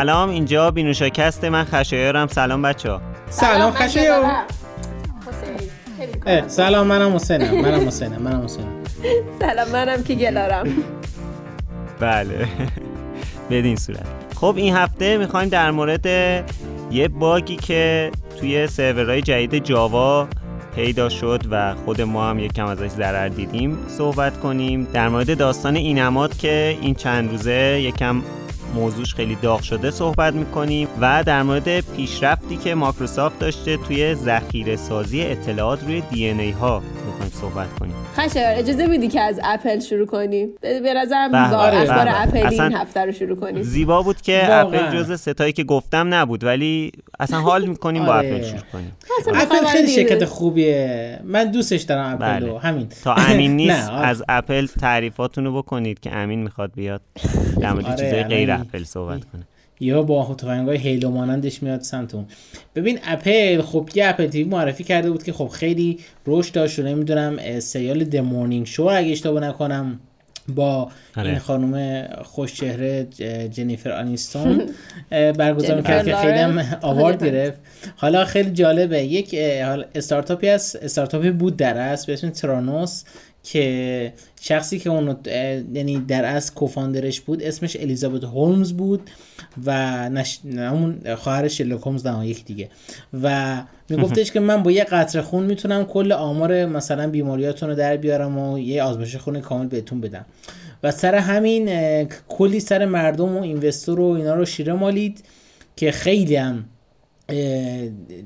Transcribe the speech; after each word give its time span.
سلام 0.00 0.30
اینجا 0.30 0.70
بینوشاکست 0.70 1.44
من 1.44 1.64
خشایارم. 1.64 2.26
سلام 2.26 2.62
بچه 2.62 2.90
ها 2.90 3.00
سلام 3.30 3.72
خشایار. 3.72 4.24
سلام 6.46 6.86
منم 6.86 7.14
حسینم 7.14 7.60
منم 7.60 7.86
حسینم 7.86 8.22
منم 8.22 8.44
حسینم. 8.44 8.82
سلام 9.40 9.68
منم 9.68 10.02
که 10.02 10.14
گلارم. 10.14 10.66
بله. 11.98 12.48
بدین 13.50 13.76
صورت. 13.76 14.06
خب 14.36 14.54
این 14.56 14.76
هفته 14.76 15.16
می‌خوایم 15.16 15.48
در 15.48 15.70
مورد 15.70 16.06
یه 16.90 17.08
باگی 17.08 17.56
که 17.56 18.10
توی 18.40 18.66
سرورهای 18.66 19.22
جدید 19.22 19.64
جاوا 19.64 20.28
پیدا 20.74 21.08
شد 21.08 21.42
و 21.50 21.74
خود 21.74 22.02
ما 22.02 22.30
هم 22.30 22.38
یکم 22.38 22.66
ازش 22.66 22.88
ضرر 22.88 23.28
دیدیم 23.28 23.78
صحبت 23.88 24.40
کنیم. 24.40 24.88
در 24.92 25.08
مورد 25.08 25.38
داستان 25.38 25.76
اینماد 25.76 26.36
که 26.36 26.76
این 26.80 26.94
چند 26.94 27.30
روزه 27.30 27.80
یکم 27.82 28.22
موضوعش 28.74 29.14
خیلی 29.14 29.34
داغ 29.34 29.62
شده 29.62 29.90
صحبت 29.90 30.34
می‌کنیم 30.34 30.88
و 31.00 31.24
در 31.26 31.42
مورد 31.42 31.80
پیشرفتی 31.80 32.56
که 32.56 32.74
مایکروسافت 32.74 33.38
داشته 33.38 33.76
توی 33.76 34.14
ذخیره 34.14 34.76
سازی 34.76 35.22
اطلاعات 35.22 35.84
روی 35.84 36.00
DNA 36.00 36.50
ها. 36.50 36.82
می‌خوایم 37.06 37.30
صحبت 37.30 37.78
کنیم 37.80 37.94
خشایار 38.16 38.42
اجازه 38.46 38.86
میدی 38.86 39.08
که 39.08 39.20
از 39.20 39.40
اپل 39.44 39.80
شروع 39.80 40.06
کنیم 40.06 40.48
به 40.60 40.94
نظرم 40.94 41.32
بله، 41.32 41.42
اخبار 41.42 41.70
بله. 41.70 42.22
اپل 42.22 42.38
اصلا 42.38 42.64
این 42.64 42.76
هفته 42.76 43.04
رو 43.04 43.12
شروع 43.12 43.36
کنیم 43.36 43.62
زیبا 43.62 44.02
بود 44.02 44.20
که 44.20 44.40
واقعا. 44.48 44.60
اپل 44.60 44.98
جز 44.98 45.20
ستایی 45.20 45.52
که 45.52 45.64
گفتم 45.64 46.14
نبود 46.14 46.44
ولی 46.44 46.92
اصلا 47.20 47.40
حال 47.40 47.66
می‌کنیم 47.66 48.04
با 48.04 48.12
آره. 48.12 48.28
اپل 48.28 48.42
شروع 48.42 48.62
کنیم 48.72 48.92
اصلا 49.20 49.40
اپل 49.40 49.66
خیلی 49.66 49.88
شرکت 49.88 50.24
خوبیه 50.24 51.20
من 51.24 51.50
دوستش 51.50 51.82
دارم 51.82 52.14
اپل 52.14 52.24
بله. 52.24 52.46
رو 52.46 52.58
همین 52.58 52.88
تا 53.04 53.14
امین 53.14 53.56
نیست 53.60 53.90
نه، 53.90 53.96
آره. 53.96 54.06
از 54.06 54.22
اپل 54.28 54.66
تعریفاتون 54.66 55.44
رو 55.44 55.62
بکنید 55.62 56.00
که 56.00 56.16
امین 56.16 56.42
می‌خواد 56.42 56.72
بیاد 56.74 57.00
در 57.60 57.72
مورد 57.72 57.86
آره، 57.86 57.96
چیزای 57.96 58.22
غیر 58.24 58.52
اپل 58.52 58.84
صحبت 58.84 59.20
کنه 59.24 59.46
یا 59.80 60.02
با 60.02 60.34
تفنگای 60.34 60.78
Halo 60.78 61.10
مانندش 61.10 61.62
میاد 61.62 61.80
سمتون 61.80 62.26
ببین 62.76 62.98
اپل 63.04 63.62
خب 63.62 63.88
یه 63.94 64.08
Apple 64.08 64.26
TV 64.26 64.50
معرفی 64.50 64.84
کرده 64.84 65.10
بود 65.10 65.22
که 65.22 65.32
خب 65.32 65.48
خیلی 65.48 65.98
رشد 66.26 66.52
داشت 66.52 66.78
و 66.78 66.82
نمی‌دونم 66.82 67.60
سریال 67.60 68.04
The 68.04 68.16
Morning 68.16 68.66
Show 68.66 68.82
اگه 68.82 69.12
اشتباه 69.12 69.42
نکنم 69.42 70.00
با 70.54 70.90
آره. 71.16 71.30
این 71.30 71.38
خانم 71.38 72.04
خوش 72.22 72.54
چهره 72.54 73.04
جنیفر 73.50 73.92
آنیستون 73.92 74.62
برگزار 75.38 75.82
کرد 75.82 76.06
که 76.06 76.16
خیلی 76.16 76.38
هم. 76.38 76.78
award 76.82 77.20
آره. 77.22 77.30
گرفت 77.30 77.58
حالا 77.96 78.24
خیلی 78.24 78.50
جالبه 78.50 79.02
یک 79.02 79.34
استارتاپی 79.94 80.48
از 80.48 80.76
استارتاپی 80.82 81.30
بود 81.30 81.56
در 81.56 81.78
اصل 81.78 82.06
به 82.06 82.12
اسم 82.12 82.30
ترانوس 82.30 83.04
که 83.42 84.12
شخصی 84.40 84.78
که 84.78 84.90
اونو 84.90 85.14
اه، 85.26 85.54
یعنی 85.74 85.98
در 85.98 86.24
اصل 86.24 86.54
کوفاندرش 86.54 87.20
بود 87.20 87.42
اسمش 87.42 87.76
الیزابت 87.76 88.24
هولمز 88.24 88.72
بود 88.72 89.10
و 89.64 90.08
نش... 90.08 90.38
همون 90.56 91.14
خواهر 91.14 91.48
شرلوک 91.48 91.82
هولمز 91.82 92.06
نه 92.06 92.26
یکی 92.26 92.42
دیگه. 92.42 92.68
و 93.22 93.56
میگفتش 93.88 94.32
که 94.32 94.40
من 94.40 94.62
با 94.62 94.70
یه 94.70 94.84
قطره 94.84 95.22
خون 95.22 95.44
می‌تونم 95.44 95.84
کل 95.84 96.12
آمار 96.12 96.66
مثلا 96.66 97.10
بیماریاتون 97.10 97.68
رو 97.68 97.74
در 97.74 97.96
بیارم 97.96 98.38
و 98.38 98.58
یه 98.58 98.82
آزمایش 98.82 99.16
خون 99.16 99.40
کامل 99.40 99.66
بهتون 99.66 100.00
بدم. 100.00 100.26
و 100.82 100.90
سر 100.90 101.14
همین 101.14 101.68
کلی 102.28 102.60
سر 102.60 102.84
مردم 102.84 103.36
و 103.36 103.42
اینوستور 103.42 104.00
و 104.00 104.04
اینا 104.04 104.34
رو 104.34 104.44
شیره 104.44 104.72
مالید 104.72 105.24
که 105.76 105.92
خیلی 105.92 106.36
هم 106.36 106.64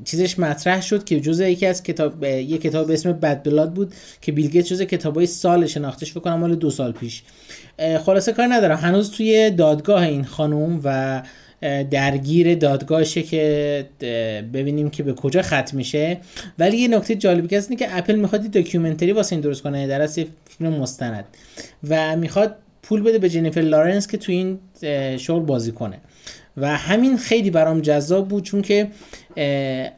چیزش 0.04 0.38
مطرح 0.38 0.82
شد 0.82 1.04
که 1.04 1.20
جزء 1.20 1.46
یکی 1.46 1.66
از 1.66 1.82
کتاب 1.82 2.24
یه 2.24 2.58
کتاب 2.58 2.86
به 2.86 2.94
اسم 2.94 3.12
Bad 3.12 3.42
Blood 3.42 3.72
بود 3.72 3.94
که 4.20 4.32
بیل 4.32 4.50
گیتس 4.50 4.68
جزء 4.68 4.84
کتابای 4.84 5.26
سال 5.26 5.66
شناختش 5.66 6.12
بکنم 6.12 6.34
مال 6.34 6.54
دو 6.54 6.70
سال 6.70 6.92
پیش. 6.92 7.22
خلاصه 8.04 8.32
کار 8.32 8.46
ندارم. 8.50 8.76
هنوز 8.76 9.10
توی 9.10 9.50
دادگاه 9.50 10.02
این 10.02 10.24
خانوم 10.24 10.80
و 10.84 11.22
درگیر 11.90 12.54
دادگاهشه 12.54 13.22
که 13.22 13.86
ببینیم 14.52 14.90
که 14.90 15.02
به 15.02 15.12
کجا 15.12 15.42
ختم 15.42 15.76
میشه. 15.76 16.18
ولی 16.58 16.76
یه 16.76 16.88
نکته 16.88 17.14
جالبی 17.14 17.48
که 17.48 17.62
اینه 17.62 17.76
که 17.76 17.98
اپل 17.98 18.14
می‌خواد 18.14 18.50
documentary 18.50 19.12
واسه 19.12 19.32
این 19.32 19.40
درست 19.40 19.62
کنه 19.62 19.86
در 19.86 20.00
اصل 20.00 20.24
فیلم 20.58 20.70
مستند 20.70 21.24
و 21.88 22.16
می‌خواد 22.16 22.56
پول 22.82 23.02
بده 23.02 23.18
به 23.18 23.28
جنیفر 23.28 23.60
لارنس 23.60 24.06
که 24.06 24.16
تو 24.16 24.32
این 24.32 24.58
شغل 25.18 25.42
بازی 25.42 25.72
کنه. 25.72 25.96
و 26.56 26.76
همین 26.76 27.16
خیلی 27.16 27.50
برام 27.50 27.80
جذاب 27.80 28.28
بود 28.28 28.42
چون 28.42 28.62
که 28.62 28.88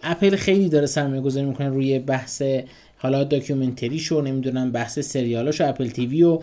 اپل 0.03 0.37
خیلی 0.37 0.69
داره 0.69 0.87
سرمایه 0.87 1.21
گذاری 1.21 1.47
می‌کنه 1.47 1.69
روی 1.69 1.99
بحث 1.99 2.43
حالا 2.99 3.25
documentary 3.25 3.99
شو 3.99 4.21
نمی‌دونم 4.21 4.73
بحث 4.73 4.99
سریالاش 4.99 5.61
و 5.61 5.69
Apple 5.69 5.89
TV 5.89 6.23
و 6.23 6.41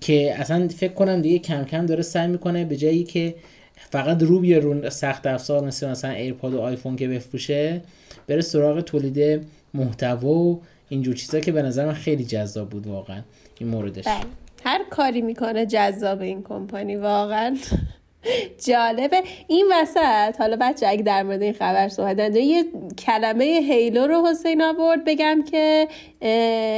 که 0.00 0.34
اصلا 0.40 0.68
فکر 0.68 0.92
کنم 0.92 1.22
دیگه 1.22 1.38
کم 1.38 1.64
کم 1.64 1.86
داره 1.86 2.02
سعی 2.02 2.26
می‌کنه 2.26 2.64
به 2.64 2.76
جایی 2.76 3.04
که 3.04 3.34
فقط 3.76 4.22
رو 4.22 4.40
بیاره 4.40 4.64
رو 4.64 4.90
سخت 4.90 5.26
افزار 5.26 5.64
مثل 5.64 5.88
مثلا 5.90 6.10
AirPod 6.10 6.54
و 6.54 6.60
آیفون 6.60 6.96
که 6.96 7.08
بفروشه 7.08 7.82
بره 8.28 8.40
سراغ 8.40 8.80
تولید 8.80 9.46
محتوا 9.74 10.32
و 10.32 10.60
اینجور 10.88 11.14
چیزا 11.14 11.40
که 11.40 11.52
به 11.52 11.62
نظر 11.62 11.86
من 11.86 11.92
خیلی 11.92 12.24
جذاب 12.24 12.68
بود 12.70 12.86
واقعا 12.86 13.22
این 13.58 13.68
موردش 13.68 14.04
بله. 14.04 14.16
هر 14.64 14.84
کاری 14.90 15.22
می‌کنه 15.22 15.66
جذاب 15.66 16.20
این 16.20 16.42
کمپانی 16.42 16.96
واقعا 16.96 17.56
جالبه. 18.66 19.22
این 19.48 19.66
وسط 19.72 20.40
حالا 20.40 20.56
بچه 20.60 20.88
اگه 20.88 21.02
در 21.02 21.22
مورد 21.22 21.42
این 21.42 21.52
خبر 21.52 21.88
صحبت 21.88 22.36
یه 22.36 22.64
کلمه 22.98 23.44
هیلو 23.44 24.06
رو 24.06 24.26
حسین 24.26 24.62
آورد 24.62 25.04
بگم 25.04 25.44
که 25.50 25.88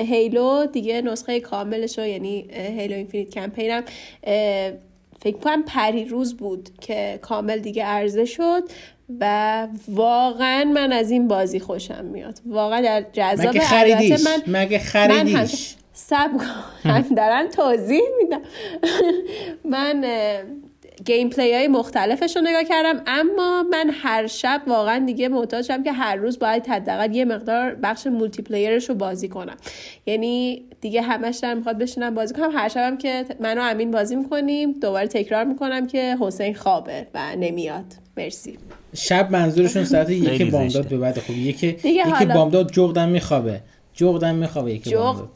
هیلو 0.09 0.67
دیگه 0.67 1.03
نسخه 1.03 1.41
کاملش 1.41 1.99
رو 1.99 2.07
یعنی 2.07 2.47
هیلو 2.53 2.95
اینفینیت 2.95 3.31
کمپین 3.31 3.71
هم 3.71 3.83
اه، 4.25 4.73
فکر 5.23 5.39
کنم 5.39 5.63
پری 5.63 6.05
روز 6.05 6.37
بود 6.37 6.69
که 6.81 7.19
کامل 7.23 7.59
دیگه 7.59 7.85
عرضه 7.85 8.25
شد 8.25 8.63
و 9.21 9.67
واقعا 9.89 10.65
من 10.65 10.93
از 10.93 11.11
این 11.11 11.29
بازی 11.29 11.61
خوشم 11.61 12.05
میاد. 12.05 12.41
واقعا 12.47 12.81
در 12.81 13.05
جذاب 13.13 13.49
مگه 13.49 13.61
خریدیش؟ 13.61 14.27
من 14.27 14.61
مگه 14.61 14.79
من 14.79 14.85
خریدیش؟ 14.85 15.35
همیشه 15.35 15.77
صبر 15.93 16.31
کن 16.85 17.15
دارن 17.17 17.49
توضیح 17.49 18.03
میدم 18.23 18.41
من 19.75 20.05
gameplay 21.05 21.55
های 21.55 21.69
مختلفش 21.69 22.37
رو 22.37 22.43
نگاه 22.43 22.65
کردم. 22.65 23.03
اما 23.07 23.63
من 23.63 23.91
هر 23.93 24.27
شب 24.27 24.63
واقعا 24.67 25.05
دیگه 25.07 25.29
محتاجم 25.29 25.83
که 25.83 25.93
هر 25.93 26.17
روز 26.17 26.39
باید 26.39 26.67
حداقل 26.67 27.15
یه 27.15 27.25
مقدار 27.25 27.75
بخش 27.75 28.07
multiplayer 28.07 28.43
ش 28.43 28.89
رو 28.89 28.95
بازی 28.95 29.29
کنم. 29.29 29.57
یعنی 30.07 30.65
دیگه 30.81 31.03
همش 31.03 31.37
دارم 31.37 31.57
می‌خواد 31.57 31.79
بشینم 31.79 32.15
بازی 32.15 32.35
کنم. 32.35 32.51
هر 32.55 32.69
شبم 32.69 32.99
که 32.99 33.25
من 33.41 33.59
و 33.59 33.63
امین 33.63 33.91
بازی 33.91 34.17
می‌کنیم 34.17 34.73
دوباره 34.73 35.07
تکرار 35.07 35.45
می‌کنم 35.45 35.87
که 35.87 36.17
حسین 36.21 36.55
خوابه 36.55 37.07
و 37.15 37.37
نمیاد. 37.37 37.85
مرسی. 38.17 38.59
شب 38.97 39.31
منظورشون 39.31 39.85
ساعت 39.85 40.11
یک 40.11 40.51
بامداد. 40.51 40.89
به 40.89 40.99
بعد 40.99 41.19
خوبی 41.19 41.39
یک 41.39 41.63
یک 41.63 42.23
بامداد 42.35 42.73
جغدم 42.73 43.09
میخوابه. 43.09 43.61
جغدم 43.95 44.35
میخوابه 44.35 44.75
یک. 44.75 44.95
بامداد. 44.95 45.29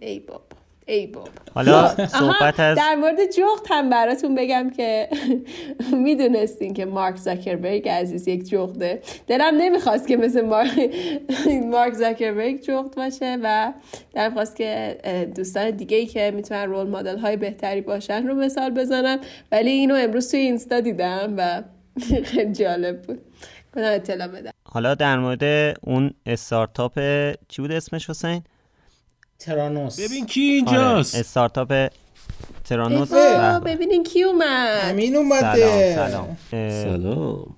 ای 0.00 0.18
بابا. 0.18 0.40
ای 0.86 1.06
بابا. 1.06 1.28
حالا 1.54 1.88
صحبت 2.06 2.60
از 2.60 2.76
در 2.76 2.94
مورد 2.94 3.26
جغد 3.26 3.66
هم 3.70 3.90
براتون 3.90 4.34
بگم 4.34 4.70
که 4.70 5.08
می‌دونستین 6.04 6.74
که 6.74 6.84
مارک 6.84 7.16
زاکربرگ 7.16 7.88
عزیز 7.88 8.28
یک 8.28 8.48
جغده. 8.48 9.02
دلم 9.26 9.54
نمی‌خواست 9.56 10.08
که 10.08 10.16
مثل 10.16 10.40
مارک, 10.40 10.90
مارک 11.72 11.92
زاکربرگ 11.92 12.60
جغد 12.60 12.94
باشه 12.94 13.38
و 13.42 13.72
دلم 14.14 14.34
خواست 14.34 14.56
که 14.56 14.98
دوستان 15.36 15.70
دیگه 15.70 15.96
ای 15.96 16.06
که 16.06 16.32
می‌تونن 16.34 16.64
رول 16.64 16.86
مدل 16.86 17.18
های 17.18 17.36
بهتری 17.36 17.80
باشن 17.80 18.26
رو 18.26 18.34
مثال 18.34 18.70
بزنم. 18.70 19.18
ولی 19.52 19.70
اینو 19.70 19.94
امروز 19.94 20.30
توی 20.30 20.40
اینستا 20.40 20.80
دیدم 20.80 21.34
و 21.36 21.62
خیلی 22.24 22.52
جالب 22.52 23.02
بود. 23.02 23.20
کنم 23.74 23.84
اطلاع 23.84 24.28
بدم 24.28 24.50
حالا 24.64 24.94
در 24.94 25.18
مورد 25.18 25.76
اون 25.82 26.10
استارتاپ 26.26 27.00
چی 27.48 27.62
بود 27.62 27.72
اسمش 27.72 28.10
حسین؟ 28.10 28.42
ترانوس. 29.44 30.00
ببین 30.00 30.26
کی 30.26 30.40
آره 30.66 30.78
اینجاست 30.78 31.14
استارتاپ 31.14 31.88
ترانوس. 32.64 33.10
به 33.10 33.60
به. 33.64 33.74
ببینین 33.74 34.02
کی 34.04 34.22
اومد. 34.22 34.44
همین 34.84 35.16
اومده. 35.16 35.94
سلام 35.94 36.08
سلام. 36.10 36.36
اه، 36.52 36.84
سلام. 36.84 37.56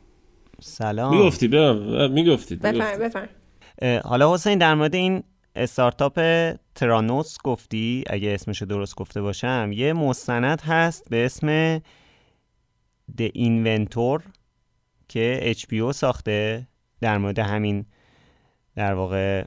سلام. 0.61 1.17
می‌گفتی 1.19 1.49
ببین 1.49 2.13
می‌گفتید 2.13 2.63
بفرم 2.63 2.99
بفرم. 2.99 3.29
اه، 3.83 3.99
حالا 4.01 4.35
حسین 4.35 4.59
در 4.59 4.75
مورد 4.75 4.95
این 4.95 5.23
استارتاپ 5.57 6.21
ترانوس 6.75 7.37
گفتی 7.45 8.05
اگه 8.07 8.31
اسمشو 8.35 8.67
درست 8.67 8.97
گفته 8.97 9.23
باشم 9.23 9.71
یه 9.75 9.93
مستند 9.93 10.61
هست 10.61 11.05
به 11.11 11.25
اسم 11.25 11.79
The 13.19 13.31
Inventor 13.37 14.23
که 15.09 15.55
HBO 15.59 15.93
ساخته. 15.93 16.69
در 17.01 17.19
مورد 17.19 17.39
همین 17.39 17.87
در 18.77 18.95
واقع 18.95 19.45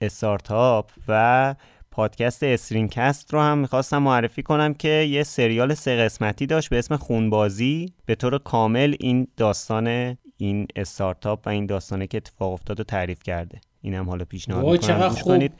استارتاپ 0.00 0.90
و 1.08 1.54
پادکست 1.90 2.42
استرینکست 2.42 3.34
رو 3.34 3.40
هم 3.40 3.58
می‌خواستم 3.58 3.98
معرفی 3.98 4.42
کنم 4.42 4.74
که 4.74 4.88
یه 4.88 5.22
سریال 5.22 5.74
سه 5.74 5.96
قسمتی 5.96 6.46
داشت 6.46 6.70
به 6.70 6.78
اسم 6.78 6.96
خونبازی. 6.96 7.92
به 8.06 8.14
طور 8.14 8.38
کامل 8.38 8.94
این 9.00 9.26
داستان 9.36 10.16
این 10.36 10.66
استارتاپ 10.76 11.46
و 11.46 11.50
این 11.50 11.66
داستانه 11.66 12.06
که 12.06 12.16
اتفاق 12.16 12.52
افتاد 12.52 12.78
رو 12.78 12.84
تعریف 12.84 13.22
کرده. 13.22 13.60
اینم 13.82 14.10
حالا 14.10 14.24
پیشنهاد 14.24 14.64
می‌کنم. 14.64 15.08
خوب. 15.08 15.22
کنید. 15.22 15.52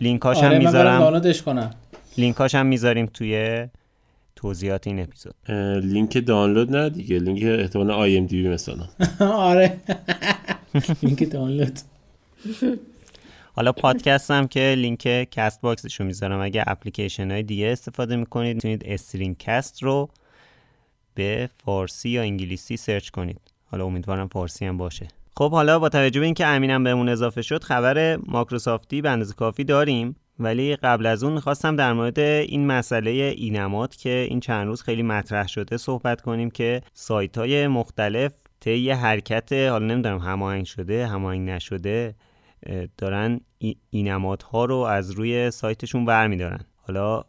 لینکاش 0.00 0.36
آره 0.36 0.48
هم 0.48 0.58
می‌ذارم. 0.58 0.98
دانلودش 0.98 1.42
کنم. 1.42 1.70
لینکاش 2.18 2.54
هم 2.54 2.66
می‌ذاریم 2.66 3.06
توی 3.06 3.66
توضیحات 4.36 4.86
این 4.86 5.00
اپیزود. 5.00 5.34
لینک 5.82 6.26
دانلود 6.26 6.76
نه 6.76 6.90
دیگه. 6.90 7.18
لینک 7.18 7.60
احتمال 7.60 7.90
IMDb 7.90 8.48
مثلا. 8.48 8.84
آره. 9.26 9.76
لینک 11.02 11.30
دانلود. 11.32 11.78
حالا 13.56 13.72
پادکست 13.72 14.30
هم 14.30 14.48
که 14.48 14.74
لینک 14.78 15.28
Castbox 15.30 15.60
شو 15.60 16.04
می‌ذارم. 16.04 16.40
اگه 16.40 16.64
اپلیکیشن 16.66 17.30
های 17.30 17.42
دیگه 17.42 17.66
استفاده 17.66 18.16
می‌کنید 18.16 18.54
می‌تونید 18.54 18.82
StringCast 18.86 19.82
رو 19.82 20.08
به 21.14 21.50
فارسی 21.64 22.08
یا 22.08 22.22
انگلیسی 22.22 22.76
search 22.76 23.08
کنید. 23.08 23.40
حالا 23.64 23.84
امیدوارم 23.84 24.28
فارسی 24.28 24.66
هم 24.66 24.76
باشه. 24.76 25.08
خب 25.36 25.50
حالا 25.50 25.78
با 25.78 25.88
توجه 25.88 26.20
به 26.20 26.26
اینکه 26.26 26.46
امینم 26.46 26.84
بهمون 26.84 27.08
اضافه 27.08 27.42
شد 27.42 27.64
خبر 27.64 28.16
مایکروسافتی 28.16 29.02
به 29.02 29.10
اندازه 29.10 29.34
کافی 29.34 29.64
داریم. 29.64 30.16
ولی 30.38 30.76
قبل 30.76 31.06
از 31.06 31.24
اون 31.24 31.32
می‌خواستم 31.32 31.76
در 31.76 31.92
مورد 31.92 32.18
این 32.18 32.66
مسئله 32.66 33.10
اینماد 33.10 33.96
که 33.96 34.26
این 34.30 34.40
چند 34.40 34.66
روز 34.66 34.82
خیلی 34.82 35.02
مطرح 35.02 35.48
شده 35.48 35.76
صحبت 35.76 36.20
کنیم 36.20 36.50
که 36.50 36.82
سایت 36.92 37.38
های 37.38 37.66
مختلف 37.66 38.32
طی 38.60 38.90
حرکت 38.90 39.52
حالا 39.52 39.86
نمی‌دونم 39.86 40.18
هماهنگ 40.18 40.64
شده 40.64 41.06
هماهنگ 41.06 41.50
نشده 41.50 42.14
دارن 42.98 43.40
ای- 43.58 43.76
اینمادها 43.90 44.64
رو 44.64 44.76
از 44.76 45.10
روی 45.10 45.50
سایتشون 45.50 46.04
برمیدارن 46.04 46.60
حالا 46.76 47.24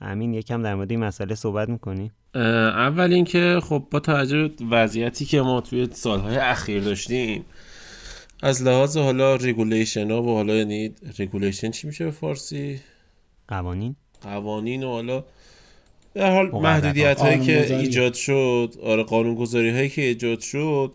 امین 0.00 0.34
یکم 0.34 0.62
در 0.62 0.74
مورد 0.74 0.90
این 0.90 1.00
مسئله 1.00 1.34
صحبت 1.34 1.68
می‌کنی؟ 1.68 2.10
اول 2.34 3.12
اینکه 3.12 3.60
خب 3.62 3.86
با 3.90 4.00
توجه 4.00 4.48
به 4.48 4.64
وضعیتی 4.70 5.24
که 5.24 5.40
ما 5.40 5.60
توی 5.60 5.88
سالهای 5.92 6.36
اخیر 6.36 6.82
داشتیم 6.82 7.44
از 8.42 8.62
لحاظ 8.62 8.96
حالا 8.96 9.36
regulation 9.36 10.10
ها 10.10 10.22
و 10.22 10.34
حالا 10.34 10.54
یعنی 10.54 10.94
regulation 11.18 11.70
چی 11.70 11.86
میشه 11.86 12.04
به 12.04 12.10
فارسی 12.10 12.80
قوانین؟ 13.48 13.96
قوانین 14.22 14.82
و 14.82 14.88
حالا 14.90 15.24
به 16.14 16.30
حال. 16.30 16.50
محدودیت 16.50 17.20
هایی 17.20 17.38
که 17.40 17.52
قانونگذاری. 17.52 17.82
ایجاد 17.82 18.14
شد 18.14 18.74
آره 18.82 19.02
قانونگذاری 19.02 19.70
هایی 19.70 19.88
که 19.88 20.02
ایجاد 20.02 20.40
شد 20.40 20.92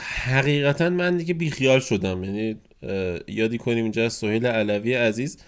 حقیقتا 0.00 0.90
من 0.90 1.16
دیگه 1.16 1.34
بیخیال 1.34 1.80
شدم. 1.80 2.24
یعنی 2.24 2.56
یادی 3.28 3.58
کنیم 3.58 3.84
اینجا 3.84 4.08
سهیل 4.08 4.46
علوی 4.46 4.94
عزیز. 4.94 5.38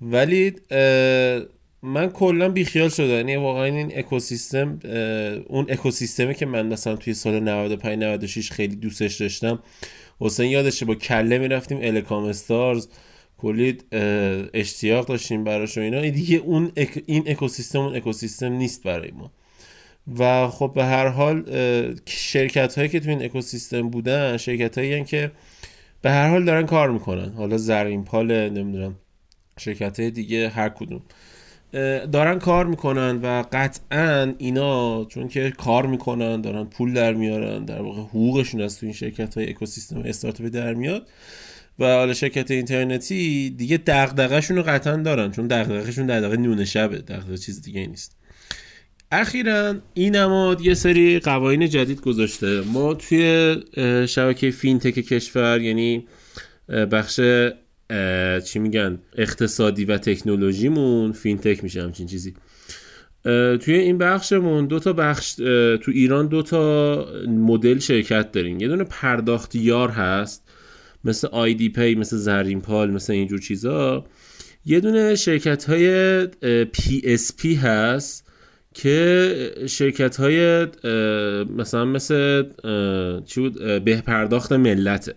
ولی 0.00 0.52
من 1.82 2.10
کلا 2.10 2.48
بیخیال 2.48 2.88
شدم. 2.88 3.10
یعنی 3.10 3.36
واقعا 3.36 3.64
این 3.64 3.98
اکوسیستم 3.98 4.78
اون 5.46 5.66
اکوسیستمی 5.68 6.34
که 6.34 6.46
من 6.46 6.66
مثلا 6.66 6.96
توی 6.96 7.14
سال 7.14 7.40
95 7.40 7.98
96 7.98 8.50
خیلی 8.52 8.76
دوستش 8.76 9.14
داشتم. 9.20 9.62
حسین 10.20 10.50
یادشه 10.50 10.86
با 10.86 10.94
کله 10.94 11.38
می‌رفتیم 11.38 11.78
الکام 11.82 12.24
استارز 12.24 12.88
کلی 13.38 13.78
اشتیاق 14.54 15.06
داشتیم 15.06 15.44
براش 15.44 15.78
و 15.78 15.80
اینا. 15.80 15.98
این 16.00 16.14
دیگه 16.14 16.36
اون 16.36 16.72
اک- 16.76 17.02
این 17.06 17.24
اکوسیستم 17.26 17.80
اون 17.80 17.96
اکوسیستم 17.96 18.52
نیست 18.52 18.82
برای 18.82 19.10
ما. 19.10 19.32
و 20.18 20.48
خب 20.48 20.72
به 20.74 20.84
هر 20.84 21.08
حال 21.08 21.44
شرکت 22.06 22.74
هایی 22.78 22.88
که 22.88 23.00
تو 23.00 23.08
این 23.08 23.24
اکوسیستم 23.24 23.90
بودن 23.90 24.36
شرکت 24.36 24.78
هایی 24.78 25.04
که 25.04 25.32
به 26.02 26.10
هر 26.10 26.30
حال 26.30 26.44
دارن 26.44 26.66
کار 26.66 26.90
می‌کنن. 26.90 27.32
حالا 27.32 27.56
زرین 27.56 28.04
پال 28.04 28.48
نمی‌دونم 28.50 28.94
شرکت 29.58 30.00
های 30.00 30.10
دیگه 30.10 30.48
هر 30.48 30.68
کدوم. 30.68 31.02
دارن 32.12 32.38
کار 32.38 32.66
می‌کنن 32.66 33.20
و 33.22 33.44
قطعا 33.52 34.34
اینا 34.38 35.04
چون 35.04 35.28
که 35.28 35.50
کار 35.50 35.86
می‌کنن 35.86 36.40
دارن 36.40 36.64
پول 36.64 36.94
در 36.94 37.14
میارن 37.14 37.64
در 37.64 37.82
واقع 37.82 38.00
حقوقشون 38.00 38.60
از 38.60 38.80
تو 38.80 38.86
این 38.86 38.92
شرکت 38.92 39.34
های 39.34 39.50
اکوسیستم 39.50 39.98
استارتاپی 40.04 40.50
در 40.50 40.74
میاد. 40.74 41.08
و 41.78 41.84
حالا 41.84 42.14
شرکت 42.14 42.50
اینترنتی 42.50 43.50
دیگه 43.50 43.76
دغدغه‌شون 43.86 44.56
رو 44.56 44.62
قطعا 44.62 44.96
دارن 44.96 45.30
چون 45.30 45.46
دغدغه‌شون 45.46 46.06
دغدغه 46.06 46.36
نون 46.36 46.64
شبه 46.64 46.98
دغدغه 46.98 47.36
چیز 47.36 47.62
دیگه 47.62 47.86
نیست. 47.86 48.15
اخیرا 49.12 49.74
اینماد 49.94 50.60
یه 50.60 50.74
سری 50.74 51.18
قوانین 51.18 51.68
جدید 51.68 52.00
گذاشته. 52.00 52.60
ما 52.60 52.94
توی 52.94 53.56
شبکه 54.08 54.50
fintech 54.50 54.94
کشور 54.94 55.60
یعنی 55.60 56.06
بخش 56.68 57.20
چی 58.44 58.58
میگن 58.58 58.98
اقتصادی 59.16 59.84
و 59.84 59.98
تکنولوژیمون 59.98 61.12
fintech 61.12 61.64
میشه 61.64 61.82
همچین 61.82 62.06
چیزی. 62.06 62.34
توی 63.60 63.74
این 63.74 63.98
بخشمون 63.98 64.66
دو 64.66 64.78
تا 64.78 64.92
بخش 64.92 65.34
تو 65.34 65.92
ایران 65.92 66.26
دو 66.26 66.42
تا 66.42 67.06
مدل 67.28 67.78
شرکت 67.78 68.32
داریم. 68.32 68.60
یه 68.60 68.68
دونه 68.68 68.84
پرداختیار 68.84 69.88
هست 69.88 70.48
مثل 71.04 71.28
IDPay 71.28 71.94
مثل 71.94 72.16
زرین 72.16 72.60
پال 72.60 72.90
مثل 72.90 73.12
اینجور 73.12 73.38
چیزا. 73.38 74.04
یه 74.64 74.80
دونه 74.80 75.14
شرکت 75.14 75.64
های 75.64 76.26
PSP 76.64 77.54
هست. 77.54 78.25
که 78.78 79.64
شرکت 79.66 80.16
های 80.16 80.66
مثلا 81.56 81.84
مثل 81.84 82.42
چی 83.26 83.40
بود؟ 83.40 83.62
اه، 83.62 83.78
به 83.78 83.96
پرداخت 84.00 84.52
ملته 84.52 85.14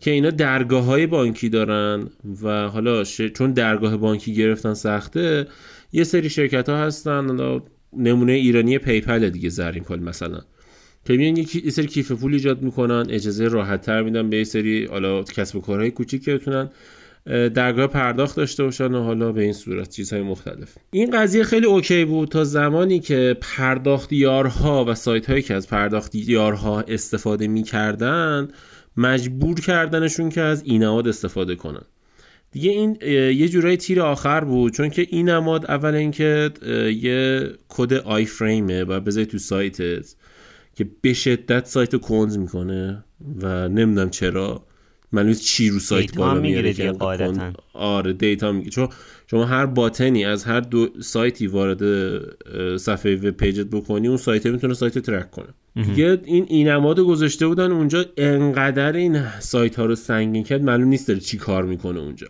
که 0.00 0.10
اینا 0.10 0.30
درگاه 0.30 0.84
های 0.84 1.06
بانکی 1.06 1.48
دارن 1.48 2.08
و 2.42 2.68
حالا 2.68 3.04
چون 3.04 3.52
درگاه 3.52 3.96
بانکی 3.96 4.34
گرفتن 4.34 4.74
سخته 4.74 5.46
یه 5.92 6.04
سری 6.04 6.30
شرکت 6.30 6.68
ها 6.68 6.76
هستن 6.76 7.38
نمونه 7.92 8.32
ایرانی 8.32 8.78
PayPal 8.78 9.28
دیگه 9.28 9.48
زرین 9.48 9.82
پال 9.82 10.00
مثلا. 10.00 10.40
که 11.04 11.16
میان 11.16 11.36
یه 11.36 11.70
سری 11.70 11.86
کیف 11.86 12.12
پول 12.12 12.32
ایجاد 12.32 12.62
می‌کنن 12.62 13.06
اجازه 13.08 13.48
راحت 13.48 13.80
تر 13.80 14.02
میدن 14.02 14.30
به 14.30 14.36
یه 14.36 14.44
سری 14.44 14.84
حالا 14.84 15.22
کسب 15.22 15.56
و 15.56 15.60
کارهای 15.60 15.90
کوچیک 15.90 16.24
که 16.24 16.34
بتونن 16.34 16.70
درگاه 17.54 17.86
پرداخت 17.86 18.36
داشته 18.36 18.64
باشن 18.64 18.94
و 18.94 19.02
حالا 19.02 19.32
به 19.32 19.42
این 19.42 19.52
صورت 19.52 19.88
چیزهای 19.88 20.22
مختلف. 20.22 20.74
این 20.90 21.10
قضیه 21.10 21.44
خیلی 21.44 21.66
اوکی 21.66 22.04
بود 22.04 22.28
تا 22.28 22.44
زمانی 22.44 23.00
که 23.00 23.36
پرداختیارها 23.40 24.84
و 24.84 24.94
سایت 24.94 25.30
هایی 25.30 25.42
که 25.42 25.54
از 25.54 25.68
پرداختیارها 25.68 26.80
استفاده 26.80 27.48
می‌کردن 27.48 28.48
مجبور 28.96 29.60
کردنشون 29.60 30.28
که 30.28 30.40
از 30.40 30.62
اینماد 30.64 31.08
استفاده 31.08 31.54
کنن. 31.54 31.84
دیگه 32.50 32.70
این 32.70 32.98
یه 33.32 33.48
جورای 33.48 33.76
تیر 33.76 34.00
آخر 34.00 34.44
بود 34.44 34.72
چون 34.72 34.90
که 34.90 35.06
این 35.10 35.28
نماد 35.28 35.66
اول 35.66 35.94
اینکه 35.94 36.50
یه 37.02 37.50
کد 37.68 37.92
iframe 37.92 38.24
ه 38.24 38.84
و 38.84 39.00
بذاری 39.00 39.26
تو 39.26 39.38
سایتت 39.38 40.14
که 40.74 40.86
به 41.00 41.12
شدت 41.12 41.66
سایت 41.66 41.94
رو 41.94 42.00
می‌کنه 42.36 43.04
و 43.42 43.68
نمی‌دونم 43.68 44.10
چرا. 44.10 44.66
نیست 45.12 45.44
چی 45.44 45.70
رو 45.70 45.78
سایت 45.78 46.16
بالا 46.16 46.40
می‌گیره 46.40 46.62
میاره 46.62 46.72
که 46.72 46.90
قاعدتاً. 46.90 47.52
آره 47.72 48.12
دیتا 48.12 48.52
می‌گیره. 48.52 48.70
چون 48.70 48.88
شما 49.30 49.44
هر 49.44 49.66
button 49.66 50.16
ی 50.16 50.24
از 50.24 50.44
هر 50.44 50.60
دو 50.60 50.88
سایتی 51.00 51.46
وارد 51.46 51.80
صفحه 52.76 53.16
web 53.16 53.30
page 53.30 53.59
ت 53.59 53.66
بکنی 53.66 54.08
اون 54.08 54.16
سایت 54.16 54.46
می‌تونه 54.46 54.74
سایت 54.74 54.98
track 54.98 55.30
کنه. 55.30 55.48
دیگه 55.84 56.20
این 56.24 56.46
اینماد 56.48 57.00
گذاشته 57.00 57.46
بودن 57.46 57.72
اونجا 57.72 58.04
انقدر 58.16 58.92
این 58.92 59.22
سایت 59.40 59.76
ها 59.76 59.86
رو 59.86 59.94
سنگین 59.94 60.44
کرد 60.44 60.62
معلوم 60.62 60.88
نیست 60.88 61.08
داره 61.08 61.20
چی 61.20 61.36
کار 61.36 61.64
می‌کنه 61.64 62.00
اونجا. 62.00 62.26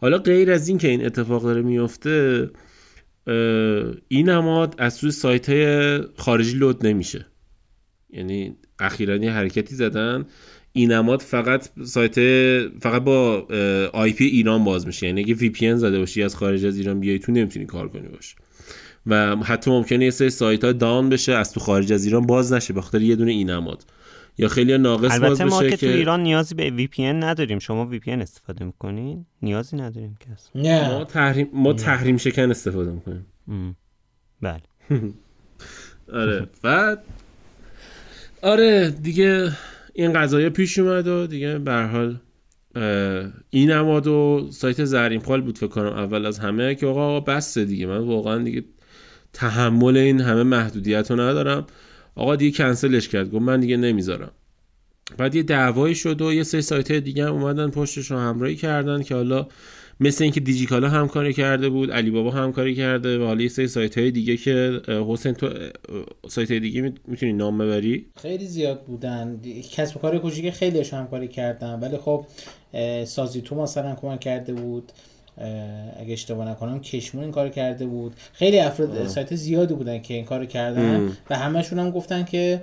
حالا 0.00 0.18
غیر 0.18 0.50
از 0.50 0.68
این 0.68 0.78
که 0.78 0.88
این 0.88 1.06
اتفاق 1.06 1.42
داره 1.42 1.62
میفته 1.62 2.50
اینماد 4.08 4.74
از 4.78 4.94
سوی 4.94 5.10
سایت 5.10 5.48
های 5.48 5.98
خارجی 6.16 6.56
load 6.56 6.86
نمیشه. 6.86 7.26
یعنی 8.10 8.56
اخیرا 8.78 9.16
یه 9.16 9.32
حرکتی 9.32 9.74
زدن. 9.74 10.24
اینماد 10.76 11.20
فقط 11.20 11.68
سایت 11.84 12.14
فقط 12.80 13.02
با 13.04 13.46
IP 13.92 14.24
ایران 14.24 14.64
باز 14.64 14.86
میشه. 14.86 15.06
یعنی 15.06 15.20
اگه 15.20 15.34
VPN 15.34 15.76
زده 15.76 15.98
باشی 15.98 16.22
از 16.22 16.36
خارج 16.36 16.64
از 16.64 16.78
ایران 16.78 17.00
بیای 17.00 17.18
تو 17.18 17.32
نمی‌تونی 17.32 17.66
کار 17.66 17.88
کنی 17.88 18.08
باش. 18.08 18.34
و 19.06 19.36
حتی 19.36 19.70
ممکنه 19.70 20.04
یه 20.04 20.10
سری 20.10 20.30
سایت 20.30 20.64
ها 20.64 20.72
down 20.72 21.08
بشه 21.08 21.32
از 21.32 21.52
تو 21.52 21.60
خارج 21.60 21.92
از 21.92 22.04
ایران 22.04 22.26
باز 22.26 22.52
نشه 22.52 22.72
به 22.72 22.80
خاطر 22.80 23.02
یه 23.02 23.16
دونه 23.16 23.32
اینماد 23.32 23.84
یا 24.38 24.48
خیلی 24.48 24.78
ناقص 24.78 25.02
باز 25.02 25.22
البته 25.22 25.44
ما 25.44 25.60
بشه 25.60 25.70
که 25.70 25.76
تو 25.76 25.86
ایران 25.86 26.22
نیازی 26.22 26.54
به 26.54 26.86
VPN 26.86 27.00
نداریم. 27.00 27.58
شما 27.58 27.90
VPN 27.92 28.08
استفاده 28.08 28.64
می‌کنین؟ 28.64 29.26
نیازی 29.42 29.76
نداریم 29.76 30.16
که 30.20 30.26
اصلا. 30.32 30.62
ما 30.62 30.98
نه 30.98 31.04
تحریم 31.04 31.48
ما 31.52 31.72
تحریم 31.72 32.16
شکن 32.16 32.50
استفاده 32.50 32.90
می‌کنیم. 32.90 33.26
بله. 34.40 34.62
آره. 36.22 36.46
بعد 36.62 37.04
آره 38.42 38.90
دیگه 38.90 39.52
این 39.96 40.12
قضایه 40.12 40.48
پیش 40.48 40.78
اومد 40.78 41.08
و 41.08 41.26
دیگه 41.26 41.58
به 41.58 41.72
حال 41.74 42.16
این 43.50 43.70
نماد 43.70 44.06
و 44.06 44.48
سایت 44.52 44.84
زرین 44.84 45.20
پال 45.20 45.40
بود 45.40 45.58
فکر 45.58 45.66
کنم 45.66 45.92
اول 45.92 46.26
از 46.26 46.38
همه 46.38 46.74
که 46.74 46.86
آقا 46.86 47.20
بسته 47.20 47.64
دیگه. 47.64 47.86
من 47.86 47.98
واقعا 47.98 48.38
دیگه 48.38 48.64
تحمل 49.32 49.96
این 49.96 50.20
همه 50.20 50.42
محدودیت 50.42 51.10
رو 51.10 51.20
ندارم. 51.20 51.66
آقا 52.14 52.36
دیگه 52.36 52.56
کنسلش 52.56 53.08
کرد. 53.08 53.30
گفت 53.30 53.42
من 53.42 53.60
دیگه 53.60 53.76
نمی‌ذارم. 53.76 54.30
بعد 55.18 55.34
یه 55.34 55.42
دعوایی 55.42 55.94
شد 55.94 56.22
و 56.22 56.32
یه 56.32 56.42
سری 56.42 56.62
سایت 56.62 56.92
دیگه 56.92 57.26
هم 57.26 57.32
اومدن 57.32 57.70
پشتش 57.70 58.10
رو 58.10 58.18
همراهی 58.18 58.56
کردن 58.56 59.02
که 59.02 59.14
حالا 59.14 59.46
مثل 60.00 60.24
اینکه 60.24 60.40
دیجیکالا 60.40 60.88
همکاری 60.88 61.32
کرده 61.32 61.68
بود 61.68 61.90
علی 61.90 62.10
بابا 62.10 62.30
همکاری 62.30 62.74
کرده 62.74 63.18
و 63.18 63.24
حالا 63.24 63.42
یه 63.42 63.48
سری 63.48 63.68
سایت 63.68 63.98
های 63.98 64.10
دیگه 64.10 64.36
که 64.36 64.80
حسین 65.08 65.32
تو 65.32 65.48
سایت 66.28 66.50
های 66.50 66.60
دیگه 66.60 66.92
می‌تونی 67.06 67.32
نام 67.32 67.58
ببری؟ 67.58 68.06
خیلی 68.16 68.46
زیاد 68.46 68.82
بودن. 68.82 69.40
کسب 69.72 69.96
و 69.96 70.00
کار 70.00 70.18
کوچیک 70.18 70.50
خیلیش 70.50 70.94
همکاری 70.94 71.28
کردن. 71.28 71.80
ولی 71.80 71.96
خب 71.96 72.26
سازی 73.04 73.40
تو 73.40 73.54
مثلا 73.54 73.94
کمک 73.94 74.20
کرده 74.20 74.52
بود. 74.52 74.92
اگه 76.00 76.12
اشتباه 76.12 76.48
نکنم 76.48 76.80
کشمون 76.80 77.24
این 77.24 77.32
کار 77.32 77.48
کرده 77.48 77.86
بود. 77.86 78.12
خیلی 78.32 78.58
افراد 78.58 79.06
سایت 79.06 79.34
زیادی 79.34 79.74
بودن 79.74 79.98
که 79.98 80.14
این 80.14 80.24
کار 80.24 80.46
کردن 80.46 81.10
و 81.30 81.38
همشون 81.38 81.78
هم 81.78 81.90
گفتن 81.90 82.24
که 82.24 82.62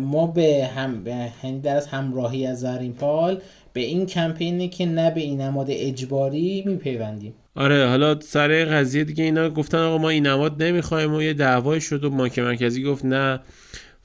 ما 0.00 0.26
به 0.26 0.68
هم 0.76 1.04
به 1.04 1.30
یعنی 1.44 1.60
در 1.60 1.76
از 1.76 1.86
همراهی 1.86 2.46
از 2.46 2.60
زرین 2.60 2.92
پال 2.92 3.40
به 3.76 3.82
این 3.82 4.06
کمپینی 4.06 4.68
که 4.68 4.86
نه 4.86 5.10
به 5.10 5.20
این 5.20 5.40
نماد 5.40 5.66
اجباری 5.70 6.62
میپیوندیم. 6.66 7.34
آره 7.54 7.86
حالا 7.86 8.20
سر 8.20 8.64
قضیه 8.64 9.04
دیگه 9.04 9.24
اینا 9.24 9.50
گفتن 9.50 9.78
آقا 9.78 9.98
ما 9.98 10.08
این 10.08 10.26
نماد 10.26 10.62
نمی‌خوایم 10.62 11.14
و 11.14 11.22
یه 11.22 11.32
دعوای 11.32 11.80
شد 11.80 12.04
و 12.04 12.10
بانک 12.10 12.38
مرکزی 12.38 12.82
گفت 12.82 13.04
نه 13.04 13.40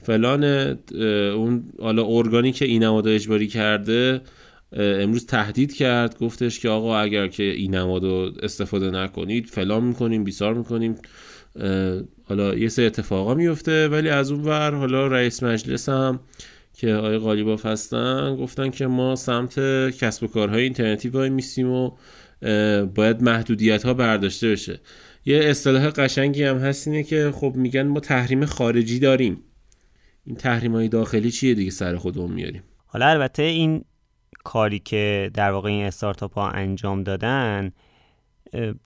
فلان 0.02 0.44
اون 1.34 1.64
حالا 1.80 2.06
ارگانی 2.06 2.52
که 2.52 2.64
این 2.64 2.82
نماد 2.82 3.08
اجباری 3.08 3.46
کرده 3.48 4.20
امروز 4.72 5.26
تهدید 5.26 5.74
کرد 5.74 6.18
گفتش 6.18 6.60
که 6.60 6.68
آقا 6.68 6.98
اگر 6.98 7.28
که 7.28 7.42
این 7.42 7.74
نماد 7.74 8.04
استفاده 8.42 8.90
نکنید 8.90 9.46
فلان 9.46 9.84
می‌کنیم 9.84 10.24
بیسار 10.24 10.54
می‌کنیم 10.54 10.94
حالا 12.24 12.54
یه 12.54 12.68
سه 12.68 12.82
اتفاقا 12.82 13.34
میفته 13.34 13.88
ولی 13.88 14.08
از 14.08 14.30
اون 14.30 14.42
ور 14.42 14.74
حالا 14.74 15.06
رئیس 15.06 15.42
مجلس 15.42 15.88
هم 15.88 16.20
که 16.82 16.94
آقای 16.94 17.18
قالیباف 17.18 17.66
هستن 17.66 18.36
گفتن 18.36 18.70
که 18.70 18.86
ما 18.86 19.16
سمت 19.16 19.60
کسب 19.90 20.22
و 20.22 20.26
کارهای 20.26 20.62
اینترنتی 20.62 21.08
وای 21.08 21.30
میسیم 21.30 21.70
و 21.70 21.90
باید 22.94 23.22
محدودیت 23.22 23.82
ها 23.82 23.94
برداشته 23.94 24.50
بشه. 24.50 24.80
یه 25.24 25.40
اصطلاح 25.44 25.90
قشنگی 25.90 26.44
هم 26.44 26.58
هست 26.58 26.88
اینه 26.88 27.02
که 27.02 27.32
خب 27.34 27.52
میگن 27.56 27.82
ما 27.82 28.00
تحریم 28.00 28.44
خارجی 28.44 28.98
داریم. 28.98 29.40
این 30.24 30.36
تحریم 30.36 30.72
های 30.74 30.88
داخلی 30.88 31.30
چیه 31.30 31.54
دیگه 31.54 31.70
سر 31.70 31.96
خودمون 31.96 32.32
میاریم؟ 32.32 32.62
حالا 32.86 33.06
البته 33.06 33.42
این 33.42 33.84
کاری 34.44 34.78
که 34.78 35.30
در 35.34 35.50
واقع 35.50 35.68
این 35.68 35.86
استارتاپ 35.86 36.34
ها 36.34 36.48
انجام 36.48 37.02
دادن 37.02 37.72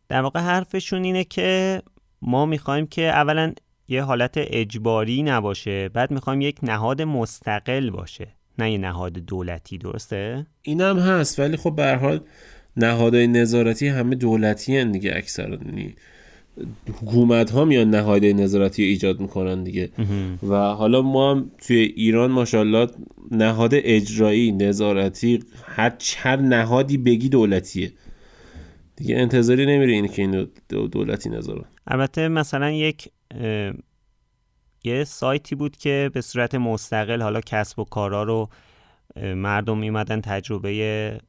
در 0.09 0.21
واقع 0.21 0.41
حرفشون 0.41 1.05
اینه 1.05 1.25
که 1.25 1.83
ما 2.23 2.47
می‌خوایم 2.47 2.87
که 2.87 3.03
اولا 3.03 3.53
یه 3.89 4.03
حالت 4.03 4.35
اجباری 4.37 5.23
نباشه. 5.23 5.89
بعد 5.89 6.11
می‌خوایم 6.11 6.41
یک 6.41 6.59
نهاد 6.63 7.03
مستقل 7.03 7.91
باشه. 7.91 8.29
نه 8.59 8.73
یه 8.73 8.79
نهاد 8.79 9.13
دولتی 9.13 9.79
درسته؟ 9.79 10.47
اینم 10.63 10.99
هست 10.99 11.41
ولی 11.41 11.57
خب 11.57 11.77
به 11.77 11.97
حال 11.97 12.21
نهادهای 12.77 13.27
نظارتی 13.27 13.89
همه 13.89 14.15
دولتی 14.15 14.77
هن 14.77 14.93
دیگه 14.93 15.13
اکثر 15.17 15.59
یعنی 15.67 15.95
حکومت 17.03 17.51
ها 17.51 17.65
میان 17.65 17.91
نهادهای 17.91 18.35
نظارتی 18.35 18.83
ایجاد 18.83 19.21
می‌کنن 19.21 19.65
دیگه. 19.65 19.91
و 20.49 20.55
حالا 20.55 21.03
ما 21.03 21.31
هم 21.31 21.51
توی 21.59 21.77
ایران 21.77 22.31
ماشاءالله 22.31 22.87
نهاد 23.31 23.71
اجرایی 23.75 24.53
نظارتی 24.53 25.41
هر 25.65 25.93
هر 26.17 26.37
نهادی 26.37 26.97
بگی 26.99 27.29
دولتیه. 27.29 27.93
دیگه 28.97 29.17
انتظاری 29.17 29.67
نمیره 29.67 29.93
اینه 29.93 30.09
که 30.09 30.23
این 30.23 30.49
دولتی 30.93 31.31
نظارت. 31.31 31.65
البته 31.87 32.29
مثلا 32.29 32.71
یک 32.71 33.09
یه 34.85 35.05
سایتی 35.05 35.55
بود 35.55 35.77
که 35.77 36.11
به 36.15 36.21
صورت 36.21 36.55
مستقل 36.55 37.23
حالا 37.23 37.41
کسب 37.41 37.79
و 37.79 37.85
کارا 37.85 38.23
رو 38.23 38.49
مردم 39.17 39.79
میمدن 39.79 40.21
تجربه 40.21 41.21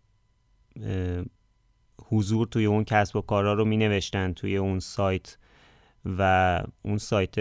حضور 2.10 2.48
توی 2.48 2.66
اون 2.66 2.84
کسب 2.84 3.16
و 3.16 3.22
کارا 3.22 3.54
رو 3.54 3.66
می 3.66 3.78
نوشتن 3.78 4.34
توی 4.34 4.58
اون 4.58 4.80
سایت 4.80 5.38
و 6.06 6.64
اون 6.82 6.98
سایت 6.98 7.36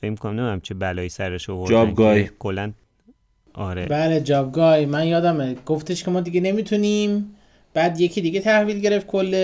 فکر 0.00 0.14
کنم 0.14 0.32
نمی‌دونم 0.32 0.60
چه 0.60 0.74
بلایی 0.74 1.08
سرش 1.08 1.50
آوردن 1.50 1.70
جابگای 1.70 2.30
کلا. 2.38 2.72
آره. 3.54 3.86
بله 3.86 4.20
جابگای 4.20 4.86
من 4.86 5.06
یادمه 5.06 5.54
گفتش 5.66 6.04
که 6.04 6.10
ما 6.10 6.20
دیگه 6.20 6.40
نمی‌تونیم. 6.40 7.36
بعد 7.74 8.00
یکی 8.00 8.20
دیگه 8.20 8.40
تحویل 8.40 8.80
گرفت 8.80 9.06
کل 9.06 9.34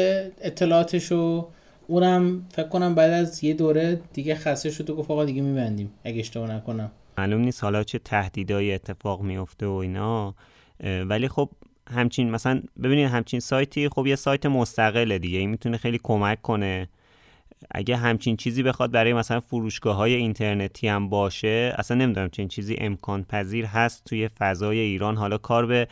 اطلاعاتشو. 0.41 1.49
اونم 1.87 2.47
فکر 2.53 2.69
کنم 2.69 2.95
بعد 2.95 3.11
از 3.11 3.45
یه 3.45 3.55
دوره 3.55 4.01
دیگه 4.13 4.35
خسته 4.35 4.71
شد 4.71 4.91
و 4.91 4.97
گفت 4.97 5.11
آقا 5.11 5.25
دیگه 5.25 5.43
میبندیم 5.43 5.91
اگه 6.05 6.21
اشتباه 6.21 6.51
نکنم. 6.51 6.91
معلوم 7.19 7.41
نیست 7.41 7.65
حالا 7.65 7.85
چه 7.85 7.99
تهدیدایی 7.99 8.73
اتفاق 8.73 9.23
میفته 9.23 9.67
و 9.67 9.73
اینا. 9.73 10.35
ولی 10.85 11.29
خب 11.29 11.51
همچین 11.91 12.31
مثلا 12.31 12.63
ببینید 12.83 13.07
همچین 13.07 13.41
سایتی 13.41 13.89
خب 13.89 14.07
یه 14.07 14.17
سایت 14.17 14.47
مستقله 14.47 15.19
دیگه 15.19 15.39
این 15.39 15.51
می‌تونه 15.51 15.77
خیلی 15.77 16.01
کمک 16.03 16.43
کنه. 16.43 16.89
اگه 17.71 17.97
همچین 17.97 18.37
چیزی 18.37 18.63
بخواد 18.63 18.91
برای 18.91 19.13
مثلا 19.13 19.41
فروشگاه 19.41 19.97
های 19.97 20.15
اینترنتی 20.15 20.89
هم 20.89 21.09
باشه 21.09 21.75
اصلا 21.79 21.97
نمی‌دونم 21.97 22.29
چنین 22.29 22.49
چیزی 22.49 22.77
امکان 22.79 23.25
پذیر 23.25 23.67
هست 23.67 24.05
توی 24.05 24.29
فضای 24.29 24.79
ایران. 24.79 25.17
حالا 25.17 25.39
کار 25.39 25.67
به 25.67 25.89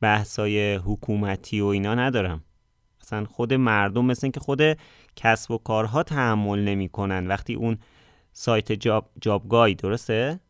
بحثای 0.00 0.74
حکومتی 0.74 1.60
و 1.60 1.66
اینا 1.66 1.94
ندارم. 1.94 2.42
اصلا 3.02 3.24
خود 3.24 3.54
مردم 3.54 4.04
مثل 4.04 4.30
که 4.30 4.40
خود 4.40 4.60
کسب 5.16 5.50
و 5.50 5.58
کارها 5.58 6.02
تحمل 6.02 6.58
نمی‌کنن. 6.58 7.26
وقتی 7.26 7.54
اون 7.54 7.78
سایت 8.32 8.72
جاب 8.72 9.10
جابگای 9.20 9.74
درسته؟ 9.74 10.40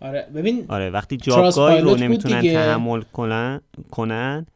آره. 0.00 0.28
ببین 0.34 0.66
آره. 0.68 0.90
وقتی 0.90 1.16
جابگای 1.16 1.80
رو 1.80 1.96
نمی‌تونن 1.96 2.42
تحمل 2.42 3.00
کنن 3.00 3.60
کنن 3.90 4.46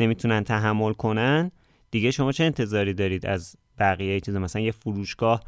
نمی‌تونن 0.00 0.44
تحمل 0.44 0.92
کنن 0.92 1.50
دیگه 1.90 2.10
شما 2.10 2.32
چه 2.32 2.44
انتظاری 2.44 2.94
دارید 2.94 3.26
از 3.26 3.56
بقیه 3.78 4.20
چیز 4.20 4.36
مثلا 4.36 4.62
یه 4.62 4.72
فروشگاه 4.72 5.42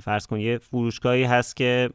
فرض 0.00 0.26
کن 0.26 0.40
یه 0.40 0.58
فروشگاهی 0.58 1.24
هست 1.24 1.56
که 1.56 1.90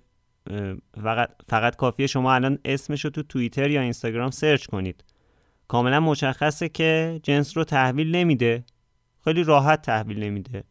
فقط 1.03 1.29
فقط 1.49 1.75
کافیه 1.75 2.07
شما 2.07 2.33
الان 2.33 2.59
اسمش 2.65 3.05
رو 3.05 3.11
تو 3.11 3.23
توییتر 3.23 3.69
یا 3.69 3.81
اینستاگرام 3.81 4.31
سرچ 4.31 4.65
کنید. 4.65 5.03
کاملا 5.67 5.99
مشخصه 5.99 6.69
که 6.69 7.19
جنس 7.23 7.57
رو 7.57 7.63
تحویل 7.63 8.15
نمیده. 8.15 8.63
خیلی 9.27 9.43
راحت 9.43 9.81
تحویل 9.81 10.23
نمیده. 10.23 10.63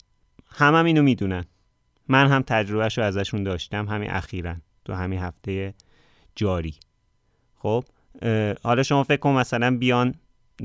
هم, 0.49 0.75
هم 0.75 0.85
اینو 0.85 1.03
می‌دونن. 1.03 1.45
من 2.09 2.29
هم 2.29 2.43
تجربهش 2.43 2.99
رو 2.99 3.05
ازشون 3.05 3.43
داشتم 3.43 3.89
همین 3.89 4.11
اخیرا 4.11 4.55
تو 4.85 4.93
همین 4.93 5.19
هفته 5.19 5.75
جاری. 6.37 6.75
خب 7.57 7.85
حالا 8.63 8.83
شما 8.83 9.03
فکر 9.03 9.17
کن 9.17 9.31
مثلا 9.31 9.77
بیان 9.77 10.15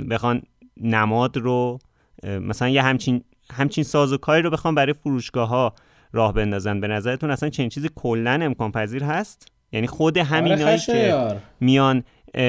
بخوان 0.10 0.42
نماد 0.78 1.38
رو 1.38 1.80
مثلا 2.24 2.70
یه 2.70 2.84
همچین 2.84 3.24
همچین 3.52 3.84
سازوکاری 3.84 4.42
رو 4.42 4.50
بخوام 4.50 4.76
برای 4.76 4.94
فروشگاه 4.94 5.50
ها 5.50 5.74
راه 6.14 6.34
بندازن. 6.34 6.80
به 6.80 6.88
نظرتون 6.88 7.32
اصلا 7.32 7.50
چنین 7.50 7.70
چیزی 7.70 7.90
کلا 7.96 8.40
امکان 8.42 8.72
پذیر 8.72 9.04
هست؟ 9.04 9.48
یعنی 9.72 9.88
خود 9.88 10.18
همینایی 10.18 10.64
آره 10.64 10.80
که 10.80 11.42
میان 11.60 12.04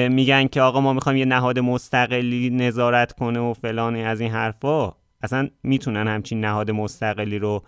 میگن 0.09 0.47
که 0.47 0.61
آقا 0.61 0.81
ما 0.81 0.93
می‌خوایم 0.93 1.17
یه 1.17 1.25
نهاد 1.25 1.59
مستقلی 1.59 2.49
نظارت 2.49 3.11
کنه 3.11 3.39
و 3.39 3.53
فلان 3.53 3.95
از 3.95 4.21
این 4.21 4.31
حرفا. 4.31 5.02
اصلا 5.23 5.49
می‌تونن 5.63 6.07
همچین 6.07 6.45
نهاد 6.45 6.71
مستقلی 6.71 7.39
رو 7.39 7.63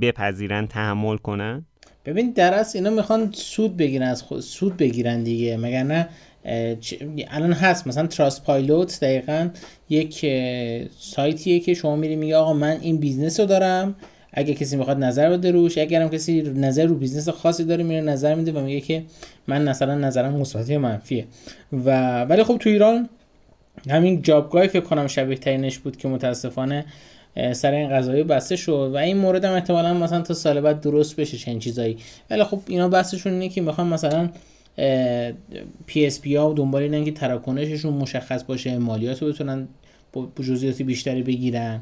بپذیرن 0.00 0.66
تحمل 0.66 1.16
کنن؟ 1.16 1.66
ببین 2.04 2.30
در 2.30 2.54
اصل 2.54 2.78
اینا 2.78 2.90
می‌خوان 2.90 3.32
سود 3.32 3.76
بگیرن 3.76 4.06
از 4.06 4.22
خود 4.22 4.40
سود 4.40 4.76
بگیرن 4.76 5.22
دیگه. 5.22 5.56
مگر 5.56 5.82
نه 5.82 6.08
الان 7.28 7.52
هست. 7.52 7.86
مثلا 7.86 8.06
تراست 8.06 8.44
پایلوت 8.44 9.00
دقیقا 9.00 9.48
یک 9.88 10.26
سایتیه 10.98 11.60
که 11.60 11.74
شما 11.74 11.96
میری 11.96 12.16
میگه 12.16 12.36
آقا 12.36 12.52
من 12.52 12.78
این 12.80 12.96
business 12.96 13.40
رو 13.40 13.46
دارم. 13.46 13.94
اگه 14.32 14.54
کسی 14.54 14.76
می‌خواد 14.76 14.98
نظر 14.98 15.30
بده 15.30 15.50
روش. 15.50 15.78
اگرم 15.78 16.08
کسی 16.08 16.42
نظر 16.42 16.86
رو 16.86 16.94
business 16.94 17.28
خاصی 17.28 17.64
داره 17.64 17.84
میره 17.84 18.00
نظر 18.00 18.34
میده 18.34 18.52
و 18.52 18.60
میگه 18.60 18.80
که 18.80 19.04
من 19.46 19.68
مثلا 19.68 19.94
نظرم 19.94 20.36
مثبت 20.36 20.70
منفیه. 20.70 21.26
و 21.72 22.20
ولی 22.24 22.44
خب 22.44 22.56
تو 22.58 22.70
ایران 22.70 23.08
همین 23.90 24.22
جابگای 24.22 24.66
فکر 24.66 24.80
کنم 24.80 25.06
شبیه 25.06 25.36
ترینش 25.36 25.78
بود 25.78 25.96
که 25.96 26.08
متاسفانه 26.08 26.84
سر 27.52 27.72
این 27.72 27.88
قضایی 27.88 28.22
بسته 28.22 28.56
شد 28.56 28.90
و 28.94 28.96
این 28.96 29.16
مورد 29.16 29.44
هم 29.44 29.52
احتمالا 29.52 29.94
مثلا 29.94 30.22
تا 30.22 30.34
سال 30.34 30.60
بعد 30.60 30.80
درست 30.80 31.16
بشه 31.16 31.36
چنین 31.36 31.58
چیزایی. 31.58 31.98
ولی 32.30 32.44
خب 32.44 32.60
اینا 32.66 32.88
بحثشون 32.88 33.32
اینه 33.32 33.48
که 33.48 33.60
می‌خوام 33.60 33.86
مثلا 33.86 34.30
PSP 35.86 36.36
ها 36.36 36.50
و 36.50 36.54
دنبال 36.54 36.82
اینن 36.82 37.04
که 37.04 37.12
تراکنششون 37.12 37.92
مشخص 37.92 38.44
باشه 38.44 38.78
مالیات 38.78 39.22
رو 39.22 39.28
بتونن 39.28 39.68
جزئیات 40.42 40.82
بیشتری 40.82 41.22
بگیرن. 41.22 41.80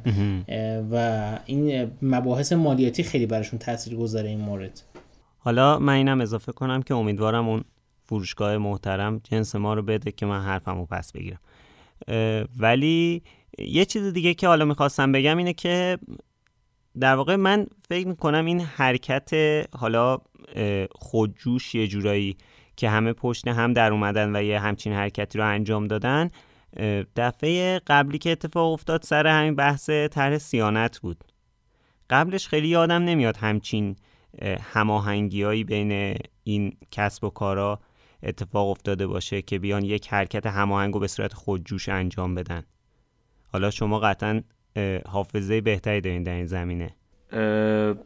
و 0.93 1.39
این 1.47 1.91
مباحث 2.03 2.53
مالیاتی 2.53 3.03
خیلی 3.03 3.27
براشون 3.27 3.59
تاثیر 3.59 3.97
گذاره 3.97 4.29
این 4.29 4.41
مورد. 4.41 4.83
حالا 5.39 5.79
من 5.79 5.93
اینم 5.93 6.21
اضافه 6.21 6.53
کنم 6.53 6.83
که 6.83 6.95
امیدوارم 6.95 7.49
اون 7.49 7.65
فروشگاه 8.05 8.59
محترم 8.59 9.21
جنس 9.31 9.55
ما 9.57 9.75
رو 9.75 9.83
بده 9.83 10.13
که 10.13 10.27
من 10.27 10.41
حرفمو 10.41 10.87
پس 10.87 11.13
بگیرم. 11.13 11.39
ولی 12.59 13.23
یه 13.59 13.85
چیز 13.85 14.13
دیگه 14.13 14.35
که 14.35 14.49
حالا 14.49 14.65
می‌خواستم 14.65 15.13
بگم 15.13 15.37
اینه 15.37 15.53
که 15.53 15.99
در 17.01 17.15
واقع 17.15 17.37
من 17.37 17.67
فکر 17.89 18.09
می‌کنم 18.09 18.45
این 18.45 18.61
حرکت 18.61 19.31
حالا 19.77 20.19
خودجوش 20.93 21.75
یه 21.75 21.87
جورایی 21.87 22.37
که 22.77 22.91
همه 22.91 23.13
پشت 23.13 23.49
هم 23.49 23.73
در 23.73 23.93
اومدن 23.93 24.37
و 24.37 24.43
یه 24.43 24.61
همچین 24.61 24.93
حرکتی 24.93 25.39
رو 25.39 25.47
انجام 25.47 25.87
دادن 25.87 26.31
دفعه 27.17 27.81
قبلی 27.87 28.19
که 28.19 28.31
اتفاق 28.33 28.73
افتاد 28.73 29.03
سر 29.03 29.27
همین 29.27 29.55
بحث 29.55 29.91
طرح 29.91 30.39
سیانت 30.39 30.99
بود. 30.99 31.25
قبلش 32.11 32.49
خیلی 32.49 32.69
یادم 32.69 33.03
نمیاد 33.03 33.37
همچین 33.37 33.97
هماهنگیهایی 34.73 35.65
بین 35.65 36.17
این 36.45 36.77
کسب 36.91 37.25
و 37.25 37.31
کارا 37.31 37.81
اتفاق 38.23 38.69
افتاده 38.69 39.07
باشه 39.07 39.43
که 39.43 39.59
بیان 39.59 39.85
یک 39.85 40.09
حرکت 40.09 40.47
هماهنگ 40.47 41.01
به 41.01 41.07
صورت 41.07 41.33
خودجوش 41.33 41.89
انجام 41.89 42.35
بدن. 42.35 42.63
حالا 43.53 43.71
شما 43.71 43.99
قطعا 43.99 44.43
حافظه 45.09 45.61
بهتری 45.61 46.01
دارین 46.01 46.23
در 46.23 46.35
این 46.35 46.47
زمینه. 46.47 46.91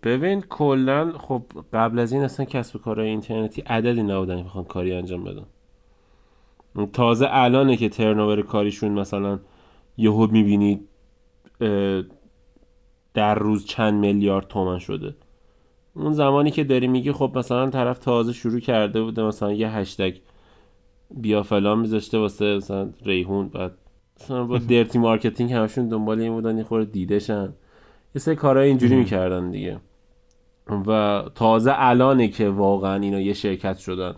ببین 0.03 0.41
کلا 0.41 1.13
خب 1.19 1.43
قبل 1.73 1.99
از 1.99 2.13
این 2.13 2.23
اصلا 2.23 2.47
کسب 2.47 2.81
کارهای 2.81 3.09
اینترنتی 3.09 3.63
عددی 3.63 4.03
نبودن 4.03 4.37
می‌خوان 4.43 4.65
کاری 4.65 4.93
انجام 4.93 5.25
بدن. 5.25 5.47
تازه 6.93 7.27
الانه 7.31 7.77
که 7.77 7.89
turnover 7.89 8.43
کاریشون 8.43 8.93
مثلا 8.93 9.41
یهو 9.97 10.27
می‌بینید 10.27 10.89
در 13.15 13.35
روز 13.35 13.65
چند 13.65 13.95
میلیارد 13.95 14.49
تومن 14.49 14.79
شده. 14.79 15.15
اون 15.95 16.13
زمانی 16.13 16.51
که 16.51 16.65
داری 16.65 16.87
میگی 16.87 17.13
خب 17.13 17.33
مثلا 17.35 17.71
طرف 17.71 17.99
تازه 17.99 18.33
شروع 18.33 18.61
کرده 18.61 19.03
بوده 19.03 19.23
مثلا 19.23 19.53
یه 19.53 19.71
هشتگ 19.71 20.17
بیا 21.11 21.43
فلان 21.43 21.79
میذاشته 21.79 22.19
واسه 22.19 22.57
مثلا 22.57 22.91
ریحون 23.05 23.49
بعد 23.49 23.73
مثلا 24.21 24.45
با 24.45 24.59
dirty 24.69 24.99
marketing 24.99 25.53
همشون 25.53 25.89
دنبال 25.89 26.21
این 26.21 26.33
بودن 26.33 26.59
یه 26.59 26.65
خورده 26.65 26.91
دیدشن 26.91 27.53
یه 28.15 28.21
سری 28.21 28.35
کارهای 28.35 28.69
اینجوری 28.69 28.97
می‌کردن 28.97 29.51
دیگه. 29.51 29.81
و 30.87 31.23
تازه 31.35 31.73
الانه 31.75 32.29
که 32.29 32.49
واقعا 32.49 32.95
اینا 32.95 33.21
یه 33.21 33.33
شرکت 33.33 33.79
شدن. 33.79 34.15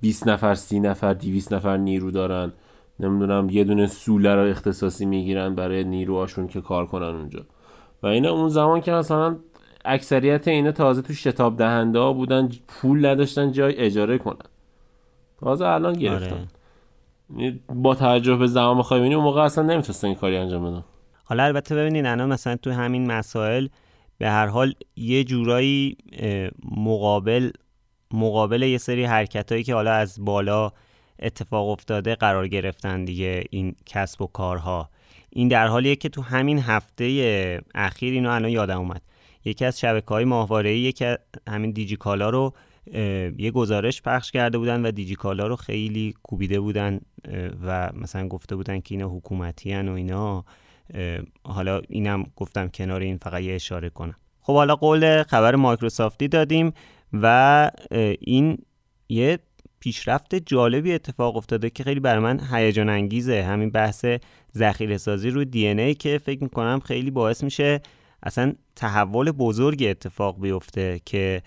20 0.00 0.28
نفر 0.28 0.54
30 0.54 0.80
نفر 0.80 1.14
200 1.14 1.52
نفر 1.52 1.76
نیرو 1.76 2.10
دارن. 2.10 2.52
نمی‌دونم 3.00 3.50
یه 3.50 3.64
دونه 3.64 3.86
سوله 3.86 4.34
رو 4.34 4.50
اختصاصی 4.50 5.06
می‌گیرن 5.06 5.54
برای 5.54 5.84
نیروهاشون 5.84 6.48
که 6.48 6.60
کار 6.60 6.86
کنن 6.86 7.14
اونجا. 7.14 7.40
و 8.02 8.06
اینا 8.06 8.32
اون 8.32 8.48
زمان 8.48 8.80
که 8.80 8.92
مثلا 8.92 9.36
اکثریت 9.86 10.48
اینا 10.48 10.72
تازه 10.72 11.02
تو 11.02 11.12
شتاب 11.12 11.56
دهنده 11.56 11.98
ها 11.98 12.12
بودن 12.12 12.50
پول 12.68 13.06
نداشتن 13.06 13.52
جای 13.52 13.76
اجاره 13.76 14.18
کنن. 14.18 14.46
تازه 15.40 15.66
الان 15.66 15.92
گرفتن. 15.92 16.46
آره. 17.36 17.58
با 17.68 17.94
توجه 17.94 18.36
به 18.36 18.46
زمان 18.46 18.78
بخوای 18.78 19.14
اون 19.14 19.24
موقع 19.24 19.42
اصلا 19.42 19.64
نمی‌تونستن 19.64 20.06
این 20.06 20.16
کاری 20.16 20.36
انجام 20.36 20.70
بدن. 20.70 20.84
حالا 21.24 21.44
البته 21.44 21.74
ببینید 21.74 22.06
الان 22.06 22.28
مثلا 22.28 22.56
تو 22.56 22.70
همین 22.70 23.06
مسائل 23.06 23.68
به 24.18 24.28
هر 24.28 24.46
حال 24.46 24.74
یه 24.96 25.24
جورایی 25.24 25.96
مقابل 26.76 27.50
مقابل 28.10 28.62
یه 28.62 28.78
سری 28.78 29.04
حرکت 29.04 29.52
هایی 29.52 29.64
که 29.64 29.74
حالا 29.74 29.92
از 29.92 30.24
بالا 30.24 30.70
اتفاق 31.18 31.68
افتاده 31.68 32.14
قرار 32.14 32.48
گرفتن 32.48 33.04
دیگه 33.04 33.44
این 33.50 33.74
کسب 33.86 34.22
و 34.22 34.26
کارها. 34.26 34.90
این 35.30 35.48
در 35.48 35.66
حالیه 35.66 35.96
که 35.96 36.08
تو 36.08 36.22
همین 36.22 36.58
هفته 36.58 37.60
اخیر 37.74 38.12
اینو 38.12 38.30
الان 38.30 38.50
یادم 38.50 38.78
اومد. 38.78 39.02
یکی 39.46 39.64
از 39.64 39.80
شبکه 39.80 40.06
های 40.08 40.24
ماهواره 40.24 40.78
یکی 40.78 41.14
همین 41.48 41.70
دیجیکالا 41.70 42.30
رو 42.30 42.54
یه 43.38 43.50
گزارش 43.54 44.02
پخش 44.02 44.30
کرده 44.32 44.58
بودن 44.58 44.86
و 44.86 44.90
دیجیکالا 44.90 45.46
رو 45.46 45.56
خیلی 45.56 46.14
کوبیده 46.22 46.60
بودن 46.60 47.00
و 47.66 47.90
مثلا 47.94 48.28
گفته 48.28 48.56
بودن 48.56 48.80
که 48.80 48.94
اینا 48.94 49.08
حکومتی 49.08 49.72
هن 49.72 49.88
و 49.88 49.92
اینا 49.92 50.44
حالا 51.42 51.80
اینم 51.88 52.26
گفتم 52.36 52.68
کنار 52.68 53.00
این 53.00 53.18
فقط 53.18 53.42
یه 53.42 53.54
اشاره 53.54 53.90
کنم. 53.90 54.16
خب 54.40 54.54
حالا 54.54 54.76
قول 54.76 55.22
خبر 55.22 55.54
مایکروسافتی 55.54 56.28
دادیم 56.28 56.72
و 57.12 57.70
این 58.20 58.58
یه 59.08 59.38
پیشرفت 59.80 60.34
جالبی 60.34 60.92
اتفاق 60.92 61.36
افتاده 61.36 61.70
که 61.70 61.84
خیلی 61.84 62.00
برای 62.00 62.22
من 62.22 62.40
هیجان 62.52 62.88
انگیزه. 62.88 63.42
همین 63.42 63.70
بحث 63.70 64.04
ذخیره 64.56 64.96
سازی 64.96 65.30
روی 65.30 65.44
دی 65.44 65.94
که 65.94 66.18
فکر 66.18 66.42
می‌کنم 66.42 66.80
خیلی 66.84 67.10
باعث 67.10 67.44
میشه 67.44 67.80
اصلا 68.22 68.52
تحول 68.76 69.30
بزرگی 69.30 69.88
اتفاق 69.88 70.40
بیفته 70.40 71.00
که 71.04 71.42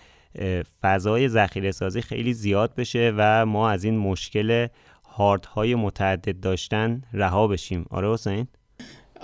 فضای 0.82 1.30
ذخیره 1.30 1.72
سازی 1.72 2.02
خیلی 2.02 2.34
زیاد 2.34 2.76
بشه 2.76 3.14
و 3.18 3.46
ما 3.46 3.70
از 3.70 3.84
این 3.84 3.98
مشکل 3.98 4.68
هاردهای 5.06 5.76
متعدد 5.76 6.40
داشتن 6.40 7.02
رها 7.14 7.48
بشیم. 7.48 7.86
آره 7.90 8.14
حسین؟ 8.14 8.48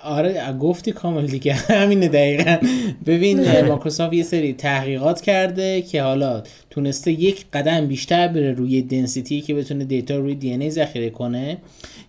آره 0.06 0.54
گفتی 0.60 0.92
کامل 0.92 1.28
دیگه. 1.28 1.54
همینه 1.82 2.08
دقیقا. 2.08 2.58
ببین 3.06 3.62
مایکروسافت 3.62 4.14
یه 4.14 4.24
سری 4.24 4.54
تحقیقات 4.54 5.22
کرده 5.22 5.82
که 5.82 6.02
حالا 6.02 6.44
تونسته 6.70 7.12
یک 7.12 7.46
قدم 7.54 7.88
بیشتر 7.88 8.28
بره 8.28 8.52
روی 8.52 8.82
density 8.82 9.42
که 9.42 9.54
بتونه 9.54 9.86
دیتا 9.86 10.18
روی 10.18 10.36
دی 10.36 10.48
ان 10.48 10.54
ای 10.54 10.72
ذخیره 10.72 11.10
کنه 11.10 11.58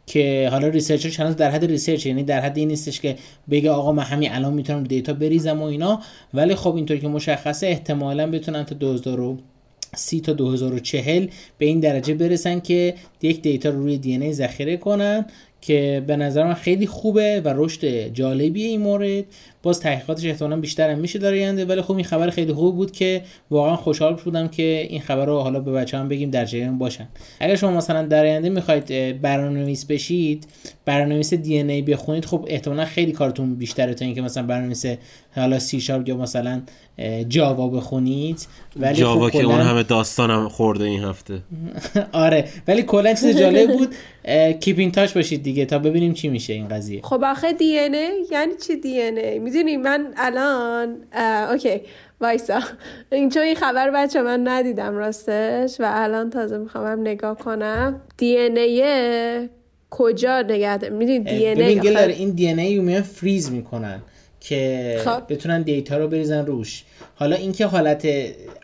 که 0.06 0.48
حالا 0.50 0.68
researcher 0.68 1.22
هنوز 1.22 1.36
در 1.36 1.50
حد 1.50 1.64
research 1.64 2.06
یعنی 2.06 2.22
در 2.22 2.40
حد 2.40 2.58
این 2.58 2.68
نیستش 2.68 3.00
که 3.00 3.16
بگه 3.50 3.70
آقا 3.70 3.92
من 3.92 4.02
همین 4.02 4.32
الان 4.32 4.54
می‌تونم 4.54 4.84
دیتا 4.84 5.12
بریزم 5.12 5.62
و 5.62 5.64
اینا. 5.64 6.00
ولی 6.34 6.54
خب 6.54 6.74
اینطور 6.74 6.96
که 6.96 7.08
مشخصه 7.08 7.66
احتمالا 7.66 8.30
بتونن 8.30 8.64
تا 8.64 8.74
2030 8.74 10.20
تا 10.20 10.32
2040 10.32 11.26
به 11.58 11.66
این 11.66 11.80
درجه 11.80 12.14
برسن 12.14 12.60
که 12.60 12.94
یک 13.22 13.42
دیتا 13.42 13.68
رو 13.68 13.82
روی 13.82 13.98
دی 13.98 14.15
ان 14.15 14.24
ای 14.24 14.32
ذخیره 14.32 14.76
کنن. 14.76 15.26
که 15.60 16.04
به 16.06 16.16
نظر 16.16 16.44
من 16.44 16.54
خیلی 16.54 16.86
خوبه 16.86 17.40
و 17.40 17.52
رشد 17.56 18.08
جالبیه 18.08 18.68
این 18.68 18.80
مورد 18.80 19.24
باز 19.66 19.80
تحقیقاتش 19.80 20.24
احتمالا 20.24 20.56
بیشتر 20.56 20.90
هم 20.90 20.98
میشه 20.98 21.18
در 21.18 21.32
آینده. 21.32 21.64
ولی 21.64 21.82
خب 21.82 21.94
این 21.94 22.04
خبر 22.04 22.30
خیلی 22.30 22.52
خوب 22.52 22.76
بود 22.76 22.90
که 22.90 23.22
واقعا 23.50 23.76
خوشحال 23.76 24.14
بودم 24.14 24.48
که 24.48 24.86
این 24.88 25.00
خبر 25.00 25.26
رو 25.26 25.38
حالا 25.40 25.60
به 25.60 25.72
بچه 25.72 25.98
هم 25.98 26.08
بگیم 26.08 26.30
در 26.30 26.44
جریان 26.44 26.78
باشن. 26.78 27.08
اگر 27.40 27.56
شما 27.56 27.70
مثلا 27.70 28.06
در 28.06 28.24
آینده 28.24 28.48
می‌خواید 28.48 29.20
برنامه‌نویس 29.22 29.84
بشید 29.84 30.46
برنامه‌نویس 30.84 31.34
دی 31.34 31.58
ان 31.58 31.70
ای 31.70 31.82
بخونید 31.82 32.24
خب 32.24 32.44
احتمالا 32.48 32.84
خیلی 32.84 33.12
کارتون 33.12 33.54
بیشتره 33.54 33.94
تا 33.94 34.04
اینکه 34.04 34.22
مثلا 34.22 34.42
برنامه‌نویس 34.42 34.84
حالا 35.36 35.58
سی 35.58 35.80
شارپ 35.80 36.08
یا 36.08 36.16
مثلا 36.16 36.62
جاوا 37.28 37.68
بخونید. 37.68 38.46
ولی 38.76 38.94
جاوا 38.94 39.26
خب 39.26 39.32
که 39.32 39.44
اون 39.44 39.60
همه 39.60 39.82
داستانم 39.82 40.48
خورده 40.48 40.84
این 40.84 41.04
هفته. 41.04 41.42
آره. 42.12 42.44
ولی 42.68 42.82
کلا 42.82 43.14
چیز 43.14 43.38
جالب 43.38 43.78
بود 43.78 43.94
keep 44.60 44.82
in 44.82 44.92
touch 44.92 45.12
باشید 45.12 45.42
دیگه 45.42 45.64
تا 45.64 45.78
ببینیم 45.78 46.12
چی 46.14 46.28
میشه 46.28 46.52
این 46.52 46.68
قضیه. 46.68 47.00
خب 47.02 47.24
آخه 47.24 47.52
دی 47.52 47.69
ان 47.69 47.78
ای 47.78 47.88
یعنی 48.32 48.52
چی 48.66 48.76
دی 48.76 48.92
ان 48.92 49.00
ای؟ 49.00 49.38
می‌دونی 49.56 49.76
من 49.76 50.14
الان 50.16 50.96
اوکی 51.50 51.80
وایسا. 52.20 52.60
این 53.12 53.30
چون 53.30 53.42
این 53.42 53.54
خبر 53.54 53.90
بچه 53.90 54.22
من 54.22 54.48
ندیدم 54.48 54.96
راستش 54.96 55.80
و 55.80 55.84
الان 55.86 56.30
تازه 56.30 56.58
می‌خوام 56.58 57.00
نگاه 57.00 57.38
کنم. 57.38 58.00
دی 58.18 58.30
ان 58.30 58.36
ای 58.36 59.48
کجا 59.90 60.42
نگه 60.42 60.88
می‌دونی 60.88 61.18
دی 61.18 61.37
ان 61.37 61.46
ای 61.46 61.62
این 62.12 62.30
دی 62.30 62.48
ان 62.48 62.58
ای 62.58 63.02
فریز 63.02 63.50
می‌کنن 63.50 64.02
که 64.40 65.00
خب. 65.04 65.32
بتونن 65.32 65.62
دیتا 65.62 65.98
رو 65.98 66.08
بریزن 66.08 66.46
روش. 66.46 66.84
حالا 67.14 67.36
اینکه 67.36 67.66
حالت 67.66 68.08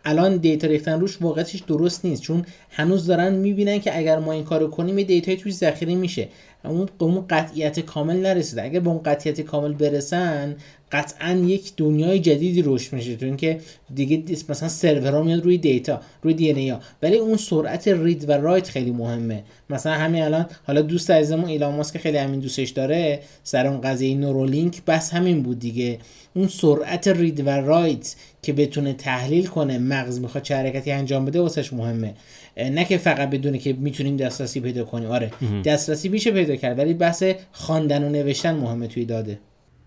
الان 0.05 0.37
دیتا 0.37 0.66
ریختن 0.66 1.00
روش 1.00 1.18
واقعیتش 1.20 1.61
درست 1.61 2.05
نیست 2.05 2.22
چون 2.22 2.44
هنوز 2.70 3.07
دارن 3.07 3.33
می‌بینن 3.33 3.81
که 3.81 3.98
اگر 3.98 4.18
ما 4.18 4.33
این 4.33 4.44
کارو 4.44 4.68
کنیم 4.68 4.98
یه 4.98 5.05
دیتایی 5.05 5.37
توش 5.37 5.52
ذخیره 5.52 5.94
میشه. 5.94 6.28
اون 6.64 6.88
اون 6.98 7.26
قطعیت 7.31 7.81
کامل 7.81 8.16
نرسیده. 8.16 8.62
اگر 8.62 8.81
به 8.81 8.90
اون 8.90 9.02
قطعیت 9.02 9.40
کامل 9.40 9.72
برسن 9.72 10.57
قطعا 10.92 11.33
یک 11.33 11.72
دنیای 11.76 12.18
جدیدی 12.18 12.62
رشد 12.66 12.92
میشه 12.92 13.16
تو 13.16 13.26
اینکه 13.26 13.61
دیگه 13.94 14.22
مثلا 14.48 14.68
سرورها 14.68 15.22
میاد 15.22 15.44
روی 15.44 15.59
دیتا 15.59 16.00
روی 16.22 16.35
دی 16.35 16.52
ای 16.52 16.74
ولی 17.02 17.16
اون 17.16 17.37
سرعت 17.37 17.88
رید 17.88 18.28
و 18.28 18.33
رایت 18.33 18.68
خیلی 18.68 18.90
مهمه. 18.90 19.42
مثلا 19.70 19.92
همین 19.92 20.22
الان 20.22 20.46
حالا 20.66 20.83
دوست 20.83 21.11
عزیزمون 21.11 21.44
ایلان 21.44 21.74
ماسک 21.74 21.98
خیلی 21.98 22.18
همین 22.18 22.40
دوستش 22.40 22.70
داره. 22.70 23.20
سر 23.44 23.66
اون 23.66 23.81
قضیه 23.81 24.16
نورولینک 24.16 24.85
بس 24.85 25.14
همین 25.14 25.42
بود 25.42 25.59
دیگه. 25.59 25.98
اون 26.35 26.48
سرعت 26.48 27.09
رید 27.09 27.46
و 27.46 27.50
رایت 27.50 28.14
که 28.42 28.52
بتونه 28.52 28.92
تحلیل 28.92 29.46
کنه 29.46 29.78
مغز 29.78 30.20
می‌خواد 30.20 30.44
چه 30.44 30.57
حرکتی 30.57 30.90
انجام 30.90 31.24
بده 31.24 31.40
واسش 31.40 31.72
مهمه. 31.72 32.14
نه 32.57 32.85
که 32.85 32.98
فقط 32.98 33.31
بدونه 33.31 33.59
که 33.59 33.72
می‌تونیم 33.72 34.16
دسترسی 34.16 34.61
پیدا 34.61 34.85
کنیم. 34.85 35.11
آره 35.11 35.31
دسترسی 35.64 36.09
میشه 36.09 36.31
پیدا 36.31 36.57
کرد 36.57 36.78
ولی 36.78 36.94
بحث 36.94 37.24
خواندن 37.52 38.05
و 38.05 38.09
نوشتن 38.09 38.57
مهمه 38.57 38.87
توی 38.87 39.05
داده. 39.05 39.38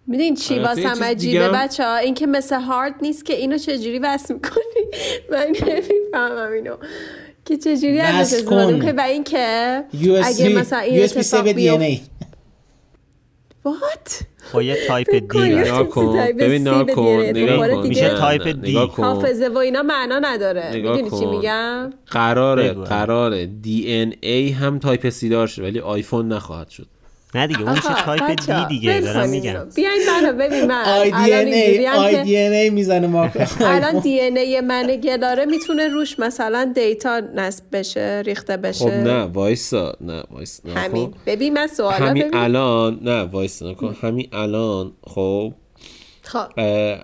میدین 0.08 0.36
چی؟ 0.36 0.54
آره، 0.54 0.64
واسه 0.64 1.04
عجیبه 1.04 1.50
بچه 1.50 1.84
ها. 1.84 1.98
این 1.98 2.14
که 2.14 2.28
مثل 2.28 2.62
هارد 2.62 2.96
نیست 3.02 3.26
که 3.26 3.34
اینو 3.34 3.58
چجوری 3.58 4.00
وصل 4.00 4.34
می‌کنی؟ 4.34 4.62
من 5.32 5.48
نمی‌فهمم 5.68 6.52
اینو. 6.52 6.76
که 7.46 7.58
چجوری 7.58 8.00
ازش 8.00 8.34
استفاده 8.34 8.94
و 8.94 9.02
این 9.02 9.24
که 9.24 9.84
اگه 10.24 10.50
مثلا 10.50 10.80
این 10.80 11.04
اتفاق 11.04 11.48
بیفت 11.48 12.16
What? 13.66 14.24
با 14.54 14.64
یه 14.64 14.88
تایپ 14.88 15.10
دی 15.10 15.22
ببین 16.34 16.68
نگاه 16.68 17.82
میشه 17.88 18.10
تایپ 18.10 18.48
دی 18.48 18.78
حافظه 18.78 19.48
و 19.48 19.58
اینا 19.58 19.84
معنا 19.84 20.20
نداره. 20.20 20.72
می‌دونی 20.74 21.10
چی 21.10 21.26
میگم؟ 21.26 21.94
قراره 22.08 22.74
قراره. 22.74 23.46
دی 23.46 23.94
ان 23.94 24.14
ای 24.22 24.50
هم 24.50 24.80
تایپ 24.80 25.10
سی 25.10 25.30
دار 25.30 25.52
ولی 25.58 25.80
آیفون 25.80 26.28
نخواهد 26.28 26.70
شد. 26.70 26.88
نه 27.36 27.48
دیگه 27.48 27.62
اون 27.62 27.72
میشه 27.72 28.04
تایپ 28.06 28.36
دی 28.46 28.66
دیگه 28.70 29.00
دارم 29.02 29.30
میگم. 29.30 29.68
بیاین 29.76 30.02
منو 30.10 30.34
ببین 30.34 30.66
من 30.66 30.84
آی 30.86 31.12
دی 31.12 31.34
ان 31.34 31.48
ای 31.48 31.88
آی 31.88 32.24
دی 32.24 32.38
ان 32.38 32.54
ای 32.54 32.70
می‌زنه 32.70 33.08
ما 33.08 33.30
الان 33.60 34.00
دی 34.00 34.22
ان 34.22 34.38
ای 34.38 34.62
من 34.62 34.88
گلاره 34.96 35.46
می‌تونه 35.46 35.88
روش 35.88 36.20
مثلا 36.20 36.72
دیتا 36.76 37.20
نصب 37.36 37.64
بشه 37.74 38.24
ریخته 38.26 38.58
بشه. 38.58 38.86
خب 38.86 38.92
نه 38.92 39.24
وایسا 39.24 39.96
نه 40.02 40.24
وایسا 40.32 40.70
همین. 40.76 41.06
خب. 41.06 41.14
ببین 41.26 41.54
من 41.54 41.68
سوالا 41.68 42.06
همین 42.06 42.36
الان 42.36 43.00
نه 43.02 43.22
وایسا 43.22 43.72
نکن 43.72 43.96
همین 44.02 44.28
الان 44.34 44.92
خب. 45.08 45.54
خب. 46.22 46.48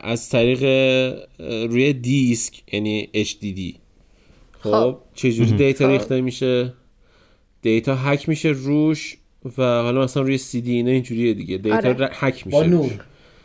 از 0.02 0.30
طریق 0.30 0.64
روی 1.40 1.94
دیسک 1.94 2.74
یعنی 2.74 3.10
HDD 3.16 3.80
خب, 4.60 4.72
خب. 4.72 4.98
چجوری 5.14 5.52
دیتا 5.52 5.88
ریخته 5.88 6.22
میشه؟ 6.22 6.74
دیتا 7.62 7.96
حک 7.96 8.30
میشه 8.30 8.50
روش 8.50 9.18
و 9.58 9.62
حالا 9.64 10.02
مثلا 10.04 10.24
روی 10.24 10.38
سی 10.38 10.62
دی 10.62 10.72
اینا 10.72 10.92
اینجوریه 10.92 11.34
دیگه 11.34 11.58
دیتا 11.58 11.76
آره. 11.78 12.10
حک 12.14 12.48
میشه 12.48 12.58
با 12.60 12.64
نور 12.66 12.84
روش. 12.84 13.00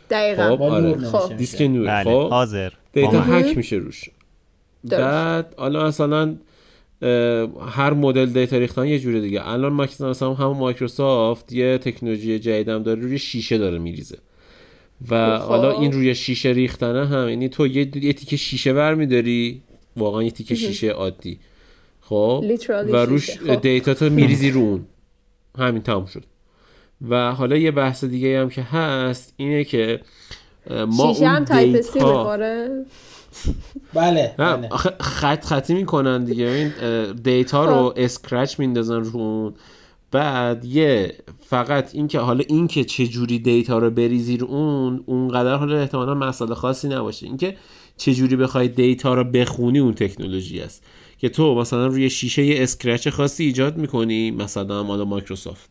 دقیقا 0.09 0.49
خب، 0.49 0.55
با 0.55 0.71
آره. 0.71 0.83
نور 0.85 0.97
خب. 1.05 1.17
نمیشه 1.17 1.35
دیسک 1.35 1.61
میشه. 1.61 1.67
نور 1.67 1.87
بله 1.87 2.03
خب 2.03 2.29
حاضر 2.29 2.69
دیتا. 2.93 3.21
حک 3.21 3.57
میشه 3.57 3.75
روش. 3.75 4.03
بعد 4.83 5.53
حالا 5.57 5.87
مثلا 5.87 6.35
هر 7.69 7.93
مدل 7.93 8.25
دیتا 8.25 8.57
ریختن 8.57 8.85
یه 8.87 8.99
جوره 8.99 9.21
دیگه 9.21 9.47
الان 9.47 9.73
ماکس- 9.73 10.01
مثلا 10.01 10.33
همون 10.33 10.57
مایکروسافت 10.57 11.53
یه 11.53 11.77
تکنولوژی 11.77 12.39
جدیدم 12.39 12.83
داره 12.83 13.01
روی 13.01 13.19
شیشه 13.19 13.57
داره 13.57 13.77
میریزه 13.79 14.17
و 15.09 15.39
خب. 15.39 15.45
حالا 15.47 15.79
این 15.79 15.91
روی 15.91 16.15
شیشه 16.15 16.49
ریختنه 16.49 17.07
هم 17.07 17.29
یعنی 17.29 17.49
تو 17.49 17.67
یه, 17.67 17.89
یه 17.95 18.13
تیکه 18.13 18.37
شیشه 18.37 18.73
برمیداری 18.73 19.61
واقعا 19.97 20.23
یه 20.23 20.31
تیکه 20.31 20.55
شیشه 20.55 20.89
عادی 20.89 21.39
خب 22.01 22.43
Literally 22.55 22.69
و 22.69 22.95
روش. 22.95 23.29
خب. 23.37 23.61
دیتا 23.61 23.93
تو 23.93 24.09
میریزی 24.09 24.51
رو 24.51 24.61
اون 24.61 24.85
همین 25.57 25.81
تموم 25.81 26.05
شد. 26.05 26.23
و 27.09 27.31
حالا 27.31 27.57
یه 27.57 27.71
بحث 27.71 28.03
دیگه 28.03 28.41
هم 28.41 28.49
که 28.49 28.61
هست 28.61 29.33
اینه 29.37 29.63
که 29.63 30.01
ما 30.69 31.13
شیشه 31.13 31.27
هم 31.27 31.35
اون 31.35 31.45
Type 31.45 31.81
C 31.81 31.99
بله 33.93 34.35
بله. 34.37 34.69
خط 34.99 35.45
خطی 35.45 35.73
می‌کنن 35.73 36.23
دیگه. 36.23 36.45
این 36.45 36.71
دیتا 37.13 37.65
رو 37.65 37.93
scratch 37.95 38.59
میندازن 38.59 39.03
رو 39.03 39.17
اون 39.17 39.53
بعد 40.11 40.65
یه 40.65 41.13
فقط 41.39 41.95
اینکه 41.95 42.19
حالا 42.19 42.43
اینکه 42.47 42.83
چه 42.83 43.07
جوری 43.07 43.39
دیتا 43.39 43.77
رو 43.77 43.89
بریزی 43.89 44.37
رو 44.37 44.47
اون 44.47 45.03
اونقدر 45.05 45.55
حالا 45.55 45.77
احتمالا 45.77 46.13
مسئله 46.13 46.55
خاصی 46.55 46.87
نباشه. 46.87 47.25
اینکه 47.25 47.57
چه 47.97 48.13
جوری 48.13 48.35
بخوای 48.35 48.67
دیتا 48.67 49.13
رو 49.13 49.23
بخونی 49.23 49.79
اون 49.79 49.93
تکنولوژی 49.93 50.61
است. 50.61 50.83
که 51.17 51.29
تو 51.29 51.55
مثلا 51.55 51.87
روی 51.87 52.09
شیشه 52.09 52.45
یه 52.45 52.63
scratch 52.63 53.07
خاصی 53.07 53.43
ایجاد 53.43 53.77
می‌کنی 53.77 54.31
مثلا 54.31 54.83
مال 54.83 55.03
مایکروسافت. 55.03 55.69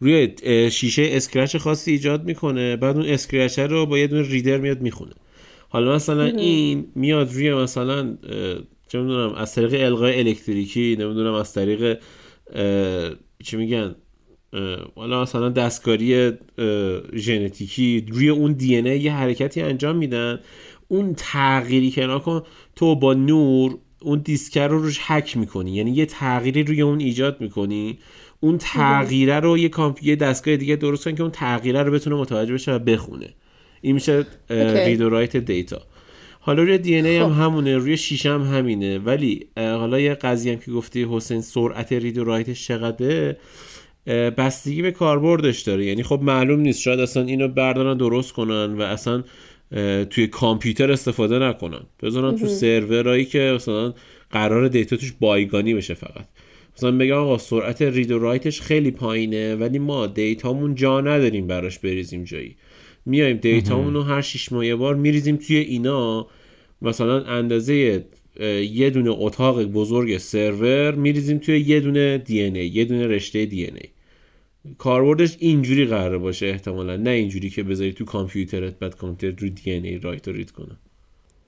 روی 0.00 0.30
شیشه 0.70 1.08
scratch 1.10 1.56
خاصی 1.56 1.90
ایجاد 1.90 2.24
می‌کنه 2.24 2.76
بعد 2.76 2.96
اون 2.96 3.06
scratch 3.06 3.58
رو 3.58 3.86
با 3.86 3.98
یه 3.98 4.06
دونه 4.06 4.28
reader 4.28 4.58
میاد 4.58 4.80
می‌خونه. 4.80 5.12
حالا 5.68 5.94
مثلا 5.94 6.24
این 6.24 6.86
میاد 6.94 7.32
روی 7.32 7.54
مثلا 7.54 8.16
چه 8.88 9.00
می‌دونم 9.00 9.34
از 9.34 9.54
طریق 9.54 9.74
القای 9.74 10.18
الکتریکی 10.18 10.96
نمی‌دونم 11.00 11.34
از 11.34 11.54
طریق 11.54 11.98
چی 13.44 13.56
میگن 13.56 13.94
حالا 14.94 15.22
مثلا 15.22 15.48
دستکاری 15.48 16.32
ژنتیکی 17.14 18.06
روی 18.08 18.28
اون 18.28 18.52
دی 18.52 18.75
ان 18.75 18.87
ای 18.87 18.98
یه 18.98 19.12
حرکتی 19.12 19.62
انجام 19.62 19.96
میدن. 19.96 20.40
اون 20.88 21.14
تغییری 21.16 21.90
که 21.90 22.06
نکن 22.06 22.42
تو 22.76 22.94
با 22.94 23.14
نور 23.14 23.78
اون 24.00 24.18
دیسکه 24.18 24.68
رو 24.68 24.82
روش 24.82 24.98
حک 24.98 25.36
می‌کنی. 25.36 25.74
یعنی 25.74 25.90
یه 25.90 26.06
تغییری 26.06 26.62
روی 26.62 26.82
اون 26.82 27.00
ایجاد 27.00 27.40
می‌کنی. 27.40 27.98
اون 28.40 28.58
تغییره 28.58 29.40
رو 29.40 29.58
یه 29.58 29.68
کامپ 29.68 29.98
یه 30.02 30.16
دستگاه 30.16 30.56
دیگه 30.56 30.76
درست 30.76 31.04
کن 31.04 31.14
که 31.14 31.22
اون 31.22 31.32
تغییره 31.32 31.82
رو 31.82 31.92
بتونه 31.92 32.16
متوجه 32.16 32.54
بشه 32.54 32.72
و 32.72 32.78
بخونه. 32.78 33.34
این 33.80 33.94
میشه. 33.94 34.26
read 34.50 35.00
و 35.00 35.08
write 35.08 35.36
دیتا 35.36 35.82
حالا 36.40 36.62
روی 36.62 36.78
دی 36.78 36.98
هم 36.98 37.30
همونه. 37.30 37.76
روی 37.76 37.96
شیشه 37.96 38.30
هم 38.30 38.42
همینه. 38.42 38.98
ولی 38.98 39.46
حالا 39.56 40.00
یه 40.00 40.14
قضیه 40.14 40.52
هم 40.52 40.58
که 40.58 40.70
گفتی 40.70 41.06
حسین 41.10 41.40
سرعت 41.40 41.92
رید 41.92 42.18
و 42.18 42.24
رایتش 42.24 42.66
چقدره؟ 42.66 43.36
بستگی 44.38 44.82
به 44.82 44.90
کاربردش 44.90 45.60
داره. 45.60 45.84
یعنی 45.84 46.02
خب 46.02 46.20
معلوم 46.22 46.60
نیست. 46.60 46.80
شاید 46.80 47.00
اصلا 47.00 47.22
اینو 47.22 47.48
بردارن 47.48 47.96
درست 47.96 48.32
کنن 48.32 48.74
و 48.78 48.82
اصلا 48.82 49.24
توی 50.10 50.26
کامپیوتر 50.26 50.92
استفاده 50.92 51.38
نکنن. 51.38 51.80
بذارن 52.02 52.36
تو 52.36 52.46
سرورایی 52.46 53.24
که 53.24 53.52
مثلا 53.54 53.94
قرار 54.30 54.68
دیتا 54.68 54.96
توش 54.96 55.12
بایگانی 55.20 55.74
بشه 55.74 55.94
فقط. 55.94 56.26
مثلا 56.76 56.92
بگم 56.92 57.14
آقا 57.14 57.38
سرعت 57.38 57.82
رید 57.82 58.10
و 58.10 58.18
رایتش 58.18 58.60
خیلی 58.60 58.90
پایینه 58.90 59.54
ولی 59.54 59.78
ما 59.78 60.06
دیتامون 60.06 60.74
جا 60.74 61.00
نداریم 61.00 61.46
براش 61.46 61.78
بریزیم 61.78 62.24
جایی. 62.24 62.56
میایم 63.06 63.36
دیتامون 63.36 63.94
رو 63.94 64.02
هر 64.02 64.20
شیش 64.20 64.52
ماه 64.52 64.66
یه 64.66 64.76
بار 64.76 64.94
میریزیم 64.94 65.36
توی 65.36 65.56
اینا. 65.56 66.26
مثلا 66.82 67.24
اندازه 67.24 68.04
یه 68.72 68.90
دونه 68.90 69.10
اتاق 69.12 69.64
بزرگ 69.64 70.18
سرور 70.18 70.94
میریزیم 70.94 71.38
توی 71.38 71.60
یه 71.60 71.80
دونه 71.80 72.18
دی 72.18 72.40
ای 72.42 72.66
یه 72.66 72.84
دونه 72.84 73.06
رشته 73.06 73.46
دی 73.46 73.64
ای 73.64 73.72
کاربردش 74.78 75.36
اینجوری 75.38 75.84
قرار 75.86 76.18
باشه 76.18 76.46
احتمالا 76.46 76.96
نه 76.96 77.10
اینجوری 77.10 77.50
که 77.50 77.62
بذاری 77.62 77.92
تو 77.92 78.04
کامپیوترت 78.04 78.78
بعد 78.78 78.96
کامپیوتر 78.96 79.42
رو 79.42 79.48
دی 79.48 79.70
ای 79.70 79.98
رایت 79.98 80.28
رو 80.28 80.34
رید 80.34 80.50
کنه. 80.50 80.76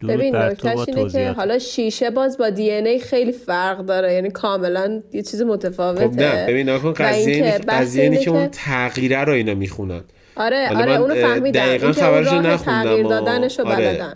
ببین 0.09 0.37
نکتهش 0.37 0.78
اینه 0.88 1.11
که 1.11 1.31
حالا 1.31 1.59
شیشه 1.59 2.11
باز 2.11 2.38
با 2.38 2.50
دی 2.50 2.70
ای 2.70 2.98
خیلی 2.98 3.33
فرق 3.33 3.78
داره 3.87 4.12
یعنی 4.12 4.31
کاملا 4.31 5.02
یه 5.12 5.22
چیز 5.22 5.42
متفاوته. 5.42 6.09
خب 6.09 6.14
نه 6.14 6.46
ببین 6.46 6.68
نکن 6.68 6.88
و 6.88 6.92
قضیه 6.92 7.59
قضیه 7.68 8.02
اینه 8.02 8.16
که 8.18 8.31
اون 8.31 8.42
که- 8.42 8.48
تغییره 8.48 9.24
رو 9.24 9.33
اینا 9.33 9.54
می‌خونن. 9.54 10.00
آره 10.37 10.68
آره 10.76 11.00
اونو 11.00 11.14
فهمیدم. 11.14 11.61
دقیقاً 11.61 11.92
خبرشو 11.92 12.31
راه 12.31 12.46
نخوندم 12.46 12.90
تغییر 12.90 13.07
و- 13.07 13.09
دادنش 13.09 13.59
رو 13.59 13.66
آره. 13.66 13.76
بلدن. 13.76 14.14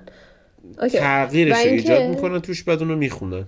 اوکی. 0.82 0.96
و 0.96 1.00
تغییرش 1.00 1.56
رو 1.66 1.72
ایجاد 1.72 2.02
می‌کنن 2.02 2.38
توش 2.40 2.62
بعد 2.62 2.78
اونو 2.82 2.96
می‌خونن. 2.96 3.44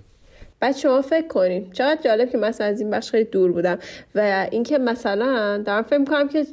بعد 0.65 0.75
شما 0.75 1.01
فکر 1.01 1.27
کنین 1.27 1.71
چقدر 1.71 2.01
جالب 2.03 2.31
که 2.31 2.37
مثلا 2.37 2.67
از 2.67 2.81
این 2.81 2.89
بخش 2.89 3.11
خیلی 3.11 3.23
دور 3.23 3.51
بودم. 3.51 3.79
و 4.15 4.47
اینکه 4.51 4.77
مثلا 4.77 5.57
دارم 5.57 5.83
فکر 5.83 5.97
می‌کنم 5.97 6.27
که 6.27 6.45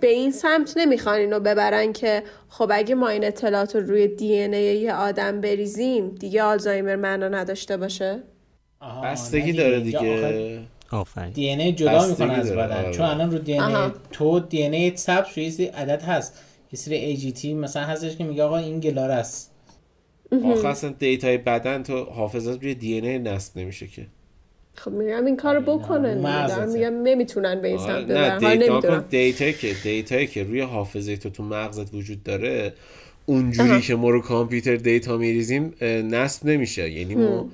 به 0.00 0.08
این 0.08 0.30
سمت 0.30 0.72
نمی‌خوان 0.76 1.18
اینو 1.18 1.40
ببرن 1.40 1.92
که 1.92 2.22
خب 2.48 2.70
اگه 2.72 2.94
ما 2.94 3.08
این 3.08 3.24
اطلاعات 3.24 3.76
رو 3.76 3.82
روی 3.82 4.08
دی 4.08 4.26
یه 4.26 4.94
آدم 4.94 5.40
بریزیم 5.40 6.08
دیگه 6.08 6.42
آلزایمر 6.42 6.96
معنا 6.96 7.28
نداشته 7.28 7.76
باشه؟ 7.76 8.22
آها، 8.80 9.02
بستگی 9.02 9.52
داره 9.52 9.80
دیگه. 9.80 10.60
آفرین. 10.92 11.32
دی 11.32 11.50
ان 11.50 11.60
ای 11.60 11.72
جدا 11.72 12.06
می‌کنه 12.06 12.32
از 12.32 12.52
بدن. 12.52 12.84
آره. 12.84 12.90
چون 12.90 13.06
الان 13.06 13.30
رو 13.30 13.38
دی 13.38 13.60
ای. 13.60 13.90
تو 14.12 14.40
دی 14.40 14.62
ان 14.62 14.72
ای 14.72 14.96
ثبت 14.96 15.26
شده 15.26 15.70
عدد 15.70 16.02
هست. 16.02 16.38
یه 16.72 16.78
سری 16.78 16.94
ای 16.94 17.16
جی 17.16 17.32
تی 17.32 17.54
مثلا 17.54 17.82
هستش 17.84 18.16
که 18.16 18.24
میگه 18.24 18.42
آقا 18.42 18.58
این 18.58 18.80
گلاره 18.80 19.14
است. 19.14 19.50
آخه 20.32 20.68
اصلا 20.68 20.90
دیتای 20.90 21.38
بدن 21.38 21.82
تو 21.82 22.04
حافظت 22.04 22.62
روی 22.62 22.74
دی 22.74 22.92
ای 22.92 23.18
نصب 23.18 23.58
نمیشه 23.58 23.86
که. 23.86 24.06
خب 24.74 24.90
میگم 24.90 25.26
این 25.26 25.36
کار 25.36 25.58
رو 25.58 25.78
بکنن 25.78 26.14
میگم 26.74 27.02
نمی‌تونن 27.02 27.60
به 27.62 27.68
این 27.68 27.78
آره، 27.78 28.00
سمت 28.00 28.10
نه 28.10 28.38
ببرن 28.38 28.58
دیتا 28.58 28.98
دیتایی 28.98 29.52
که 29.52 29.74
دیتایی 29.82 30.26
که 30.26 30.44
روی 30.44 30.60
حافظه 30.60 31.16
تو 31.16 31.30
تو 31.30 31.42
مغزت 31.42 31.94
وجود 31.94 32.22
داره 32.22 32.72
اونجوری 33.26 33.80
که 33.80 33.94
ما 33.94 34.10
رو 34.10 34.20
کامپیوتر 34.20 34.76
دیتا 34.76 35.16
میریزیم 35.16 35.74
نصب 35.82 36.46
نمیشه. 36.46 36.90
یعنی 36.90 37.14
ما 37.14 37.48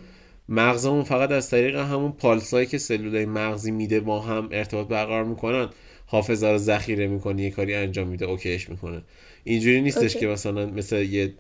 مغزمون 0.49 1.03
فقط 1.03 1.31
از 1.31 1.51
طریق 1.51 1.77
همون 1.77 2.13
پالسایی 2.13 2.67
که 2.67 2.79
سلولای 2.79 3.27
مغزی 3.27 3.71
میده 3.71 4.01
با 4.01 4.21
هم 4.21 4.49
ارتباط 4.53 4.89
برقرار 4.89 5.25
می‌کنن 5.25 5.69
حافظه 6.07 6.49
رو 6.49 6.59
ذخیره 6.59 7.07
می‌کنه 7.07 7.43
یه 7.43 7.51
کاری 7.51 7.75
انجام 7.75 8.09
میده 8.09 8.25
اوکیش 8.25 8.71
می‌کنه. 8.71 9.03
اینجوری 9.45 9.81
نیستش 9.81 10.03
اوکی. 10.03 10.19
که 10.19 10.27
مثلا 10.27 10.67
مثل 10.67 11.03
یه 11.03 11.35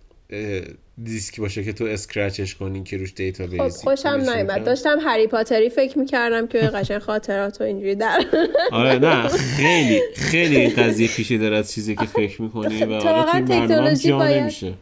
دیسک 1.04 1.40
باشه 1.40 1.64
که 1.64 1.72
تو 1.72 1.84
scratch 1.84 2.39
ش 2.39 2.54
کنی 2.54 2.82
که 2.82 2.96
روش 2.96 3.12
دیتا 3.14 3.46
خب 3.46 3.68
خوشم 3.68 4.08
نیومد؟ 4.08 4.64
داشتم 4.64 4.98
هری 5.00 5.26
پاتری 5.26 5.70
فکر 5.70 5.98
می‌کردم 5.98 6.46
که 6.46 6.58
قشنگ 6.58 6.98
خاطرات 6.98 7.60
و 7.60 7.64
اینجوری 7.64 7.94
در 7.94 8.24
آره 8.72 8.98
نه 8.98 9.28
خیلی 9.28 10.00
خیلی 10.16 10.56
این 10.56 10.74
قضیه 10.76 11.08
پیچیده 11.08 11.44
داره 11.44 11.56
از 11.56 11.72
چیزی 11.72 11.96
که 11.96 12.04
فکر 12.04 12.42
می‌کنی 12.42 12.84
و 12.84 12.90
واقعا 12.90 13.22
هم 13.22 13.44
تکنولوژی 13.44 14.08
جا 14.08 14.18
باید- 14.18 14.42
نمیشه 14.42 14.72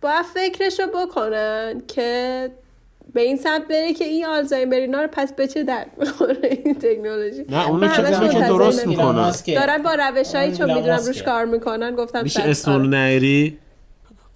باید 0.00 0.24
فکرشو 0.34 0.82
بکنن 0.86 1.82
که 1.88 2.50
به 3.14 3.20
این 3.20 3.36
سمت 3.36 3.68
بره 3.68 3.92
که 3.92 4.04
این 4.04 4.26
آلزایمر 4.26 4.74
اینا 4.74 5.02
رو 5.02 5.08
پس 5.12 5.32
به 5.32 5.46
چه 5.46 5.62
درد 5.62 5.90
می‌خوره 6.00 6.60
این 6.64 6.74
تکنولوژی 6.74 7.44
نه 7.48 7.68
اونو 7.68 7.88
که 7.88 8.38
درست. 8.38 8.86
می‌کنن. 8.86 9.10
ماسکه. 9.10 9.54
دارن 9.54 9.82
با 9.82 9.94
روش 9.94 10.34
هایی 10.34 10.56
چون 10.56 10.74
می‌دونم. 10.74 10.96
روش 11.06 11.22
کار 11.22 11.44
می‌کنن 11.44 11.94
گفتم 11.94 12.22
میشه 12.22 12.38
شاید 12.40 12.50
اسم 12.50 12.70
آره. 12.72 12.82
رو 12.82 12.88
نهری 12.88 13.58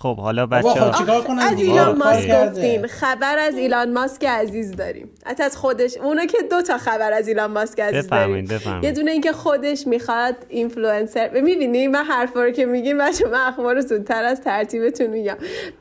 خب 0.07 0.21
حالا 0.21 0.47
بچه 0.47 0.69
خب 0.69 0.99
چیکار 0.99 1.23
کنن 1.23 1.38
از؟ 1.38 1.61
ایلان 1.61 1.85
کار 1.85 1.95
ماسک 1.95 2.27
کرده. 2.27 2.51
گفتیم 2.51 2.87
خبر 2.87 3.38
از 3.38 3.57
ایلان 3.57 3.92
ماسک 3.92 4.25
عزیز 4.25 4.77
داریم. 4.77 5.09
حتی 5.27 5.42
از 5.42 5.57
خودش 5.57 5.97
اونو 5.97 6.27
که 6.27 6.38
دو 6.51 6.62
تا 6.62 6.79
خبر 6.79 7.12
از 7.12 7.29
ایلان 7.29 7.51
ماسک 7.51 7.81
عزیز 7.81 8.09
داریم. 8.09 8.45
بفرمایید 8.45 8.85
یه 8.85 8.92
دونه 8.92 9.11
اینکه 9.11 9.33
خودش 9.33 9.87
می‌خواد 9.87 10.35
اینفلوئنسر 10.49 11.31
می‌بینی؟ 11.35 11.88
من 11.88 12.05
حرفا 12.05 12.42
رو 12.42 12.51
که 12.51 12.66
میگیم 12.66 12.99
بچه 12.99 13.29
من 13.29 13.40
اخبار 13.49 13.75
رو 13.75 13.81
زودتر 13.81 14.25
از 14.25 14.40
ترتیبتون 14.40 15.07
میگم. 15.07 15.37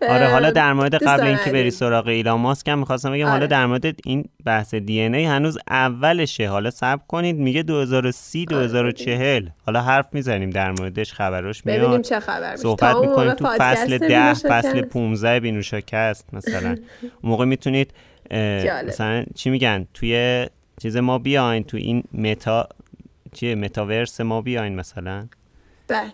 آره 0.10 0.28
حالا 0.28 0.52
در 0.52 0.74
مورد 0.74 0.96
قبل 0.96 1.28
اینکه 1.28 1.52
بری. 1.52 1.72
سراغ 1.72 2.08
ایلان 2.08 2.40
ماسک 2.40 2.68
هم 2.68 2.80
می‌خواستم 2.80 3.12
بگم 3.12 3.26
حالا 3.26 3.36
آره. 3.36 3.48
در 3.48 3.66
مورد 3.66 3.86
این 4.06 4.26
بحث 4.46 4.76
دی 4.76 5.02
ای 5.02 5.26
هنوز 5.26 5.58
اولشه. 5.70 6.50
حالا 6.50 6.72
صبر 6.72 7.02
کنید 7.08 7.36
میگه 7.36 7.64
2030 7.64 8.46
2040 8.46 9.48
حالا 9.66 9.82
حرف 9.82 10.06
می‌زنیم 10.12 10.50
در 10.50 10.72
موردش 10.72 11.14
خبراش 11.14 11.62
ببینیم 11.62 11.90
میاد 11.90 12.02
چه 12.02 12.20
خبر 12.20 12.52
میشه. 12.52 12.62
صحبت 12.62 12.96
می‌کنیم 12.96 13.34
تو 13.34 13.46
فصل 13.58 13.98
ده. 14.15 14.34
فصل 14.34 14.82
15 14.82 15.39
بینوشاکست 15.39 16.34
مثلا 16.34 16.69
اون 16.69 16.78
موقع 17.23 17.45
می‌تونید. 17.45 17.91
مثلا 18.88 19.25
چی 19.36 19.49
میگن 19.49 19.88
توی 19.93 20.45
چیز 20.82 20.97
ما 20.97 21.19
بیاین 21.19 21.63
تو 21.63 21.78
این 21.78 22.04
متا 22.13 22.69
چیه 23.34 23.56
متاورس 23.56 24.21
ما 24.21 24.41
بیاین 24.41 24.75
مثلا 24.75 25.28
بله. 25.88 26.13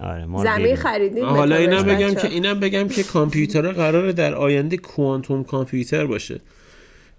آره 0.00 0.24
ما 0.24 0.44
زمین. 0.44 0.76
خریدیم 0.76 1.24
حالا 1.24 1.56
اینم 1.56 1.82
بگم. 1.82 2.14
که 2.14 2.28
اینم 2.28 2.60
بگم 2.60 2.88
که 2.88 3.02
کامپیوتر 3.02 3.72
قراره 3.72 4.12
در 4.12 4.34
آینده 4.34 4.76
کوانتوم 4.76 5.44
کامپیوتر 5.44 6.06
باشه 6.06 6.40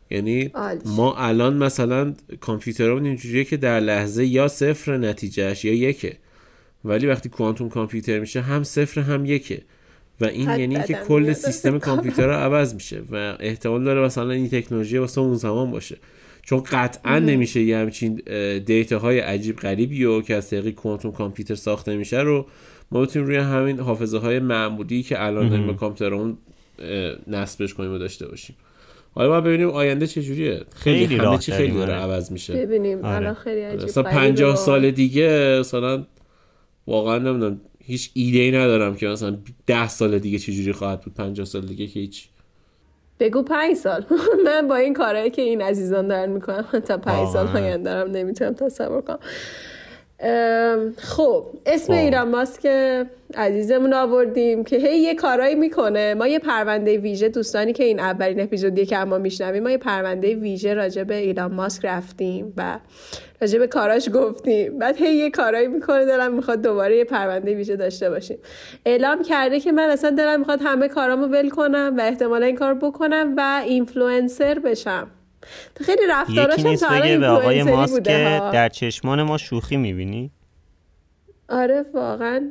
یعنی. 0.09 0.51
ما 0.85 1.15
الان 1.17 1.57
مثلا 1.57 2.13
کامپیوترمون 2.39 3.05
اینجوریه 3.05 3.43
که 3.43 3.57
در 3.57 3.79
لحظه 3.79 4.25
یا 4.25 4.47
صفر 4.47 4.97
نتیجهش 4.97 5.65
یا 5.65 5.73
یکه 5.73 6.17
ولی 6.85 7.07
وقتی 7.07 7.29
کوانتوم 7.29 7.69
کامپیوتر 7.69 8.19
میشه 8.19 8.41
هم 8.41 8.63
صفر 8.63 9.01
هم 9.01 9.25
یکه 9.25 9.61
و 10.21 10.25
این 10.25 10.47
حد 10.47 10.59
یعنی 10.59 10.75
که 10.87 10.93
کل. 11.07 11.33
سیستم 11.33 11.79
کامپیوتر 11.87 12.27
رو 12.27 12.33
عوض 12.33 12.73
میشه 12.73 13.01
و 13.11 13.35
احتمال 13.39 13.83
داره 13.83 14.01
مثلا 14.01 14.31
این 14.31 14.49
تکنولوژی 14.49 14.97
واسه 14.97 15.21
اون 15.21 15.35
زمان 15.35 15.71
باشه. 15.71 15.97
چون 16.41 16.63
قطعا 16.71 17.19
نمیشه 17.19 17.61
یه 17.61 17.77
همچین 17.77 18.15
دیتا 18.65 18.99
های 18.99 19.19
عجیب 19.19 19.55
غریبی 19.55 20.03
و 20.05 20.21
که 20.21 20.35
از 20.35 20.49
طریق 20.49 20.69
کوانتوم 20.75 21.11
کامپیوتر 21.11 21.55
ساخته 21.55 21.95
میشه 21.97 22.19
رو 22.19 22.45
ما 22.91 23.01
بتونیم 23.01 23.27
روی 23.27 23.37
همین 23.37 23.79
حافظه 23.79 24.17
های 24.17 24.39
معمولی 24.39 25.03
که 25.03 25.23
الان 25.25 25.49
داریم 25.49 25.67
به 25.67 25.73
کامپیوترمون 25.73 26.37
نصبش 27.27 27.73
کنیم 27.73 27.93
و 27.93 27.97
داشته 27.97 28.27
باشیم. 28.27 28.55
حالا 29.15 29.29
باید 29.29 29.43
ببینیم 29.43 29.69
آینده 29.69 30.07
چجوریه 30.07 30.61
خیلی, 30.75 30.99
خیلی 30.99 31.15
همه 31.15 31.23
راه 31.23 31.39
چی 31.39 31.51
خیلی 31.51 31.73
داره. 31.73 31.93
عوض 31.93 32.31
میشه. 32.31 32.53
ببینیم. 32.53 33.05
آره. 33.05 33.15
الان 33.15 33.33
خیلی 33.33 33.61
عجیب 33.61 33.83
مثلا 33.89 34.03
غریبه 34.03 34.19
50 34.19 34.53
و- 34.53 34.55
سال 34.55 34.91
دیگه 34.91 35.57
مثلا 35.59 36.03
واقعا 36.87 37.17
نمی‌دونم. 37.17 37.61
هیچ 37.85 38.11
ایده 38.13 38.39
ای 38.39 38.51
ندارم 38.51 38.95
که 38.95 39.07
مثلا 39.07 39.37
10 39.67 39.87
سال 39.87 40.19
دیگه 40.19 40.39
چجوری 40.39 40.71
خواهد 40.71 41.01
بود 41.01 41.13
50 41.13 41.45
سال 41.45 41.61
دیگه 41.65 41.87
که 41.87 41.99
هیچ. 41.99 42.27
بگو 43.19 43.41
پنج 43.41 43.75
سال. 43.75 44.05
من 44.45 44.67
با 44.67 44.75
این 44.75 44.93
کارهایی 44.93 45.29
که 45.29 45.41
این 45.41 45.61
عزیزان 45.61 46.07
دارن 46.07 46.29
می‌کنم 46.29 46.61
تا 46.87 46.97
پنج 46.97 47.27
سال 47.27 47.45
واقعا. 47.45 47.63
آینده 47.63 47.83
دارم 47.83 48.11
نمی‌تونم 48.11 48.53
تصور 48.53 49.01
کنم. 49.01 49.19
خب 50.97 51.45
اسم 51.65 51.93
خب. 51.93 51.99
ایلان 51.99 52.29
ماسک 52.29 52.67
عزیزمون 53.35 53.93
آوردیم 53.93 54.63
که 54.63 54.77
هی 54.77 54.97
یه 54.97 55.15
کارایی 55.15 55.55
می‌کنه. 55.55 56.13
ما 56.13 56.27
یه 56.27 56.39
پرونده 56.39 56.97
ویژه 56.97 57.29
دوستانی 57.29 57.73
که 57.73 57.83
این 57.83 57.99
اولین 57.99 58.39
اپیزودیه 58.41 58.85
که 58.85 58.97
از 58.97 59.17
ما 59.17 59.22
میشنوین 59.22 59.63
ما 59.63 59.71
یه 59.71 59.77
پرونده 59.77 60.35
ویژه 60.35 60.73
راجع 60.73 61.03
به 61.03 61.15
ایلان 61.15 61.53
ماسک 61.53 61.85
رفتیم 61.85 62.53
و 62.57 62.79
راجع 63.41 63.59
به 63.59 63.67
کاراش 63.67 64.09
گفتیم. 64.13 64.79
بعد 64.79 64.97
هی 64.97 65.15
یه 65.15 65.29
کارایی 65.29 65.67
می‌کنه 65.67 66.05
دلم 66.05 66.33
می‌خواد 66.33 66.61
دوباره 66.61 66.97
یه 66.97 67.03
پرونده 67.03 67.55
ویژه 67.55 67.75
داشته 67.75 68.09
باشیم. 68.09 68.37
اعلام 68.85 69.23
کرده 69.23 69.59
که 69.59 69.71
من 69.71 69.89
اصلا 69.89 70.09
دلم 70.09 70.39
می‌خواد 70.39 70.59
همه 70.63 70.87
کارامو 70.87 71.25
ول 71.25 71.49
کنم 71.49 71.95
و 71.97 72.01
احتمالا 72.01 72.45
این 72.45 72.55
کار 72.55 72.73
بکنم 72.73 73.33
و 73.37 73.61
اینفلوئنسر 73.65 74.59
بشم. 74.59 75.07
خیلی 75.85 76.01
رفتاراش 76.09 76.59
یکی 76.59 76.69
نیست 76.69 76.85
بگه 76.89 77.17
به 77.17 77.27
آقای 77.27 77.63
ماسک 77.63 78.03
که. 78.03 78.41
در 78.53 78.69
چشمان 78.69 79.23
ما 79.23 79.37
شوخی 79.37 79.77
می‌بینی؟ 79.77 80.31
آره 81.49 81.85
واقعا. 81.93 82.49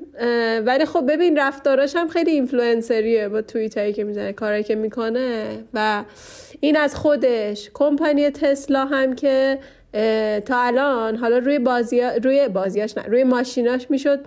ولی 0.67 0.85
خب 0.85 1.05
ببین 1.09 1.39
رفتاراش 1.39 1.97
هم 1.97 2.09
خیلی 2.09 2.31
اینفلوئنسریه 2.31 3.29
با 3.29 3.43
توییت 3.43 3.79
هایی 3.79 3.93
که 3.93 4.05
می‌زنه 4.05 4.33
کارایی 4.33 4.63
که 4.63 4.75
می‌کنه. 4.75 5.59
و 5.75 6.05
این 6.61 6.77
از 6.77 6.97
خودش. 6.97 7.71
کمپانی 7.75 8.31
تسلا 8.31 8.85
هم 8.87 9.15
که 9.15 9.59
تا 10.47 10.63
الان 10.63 11.17
حالا 11.17 11.39
روی 11.39 11.59
بازی 11.59 12.01
روی 12.01 12.49
بازیاش 12.49 12.99
نه 12.99 13.05
روی 13.05 13.25
ماشیناش 13.25 13.87
می‌شد. 13.91 14.21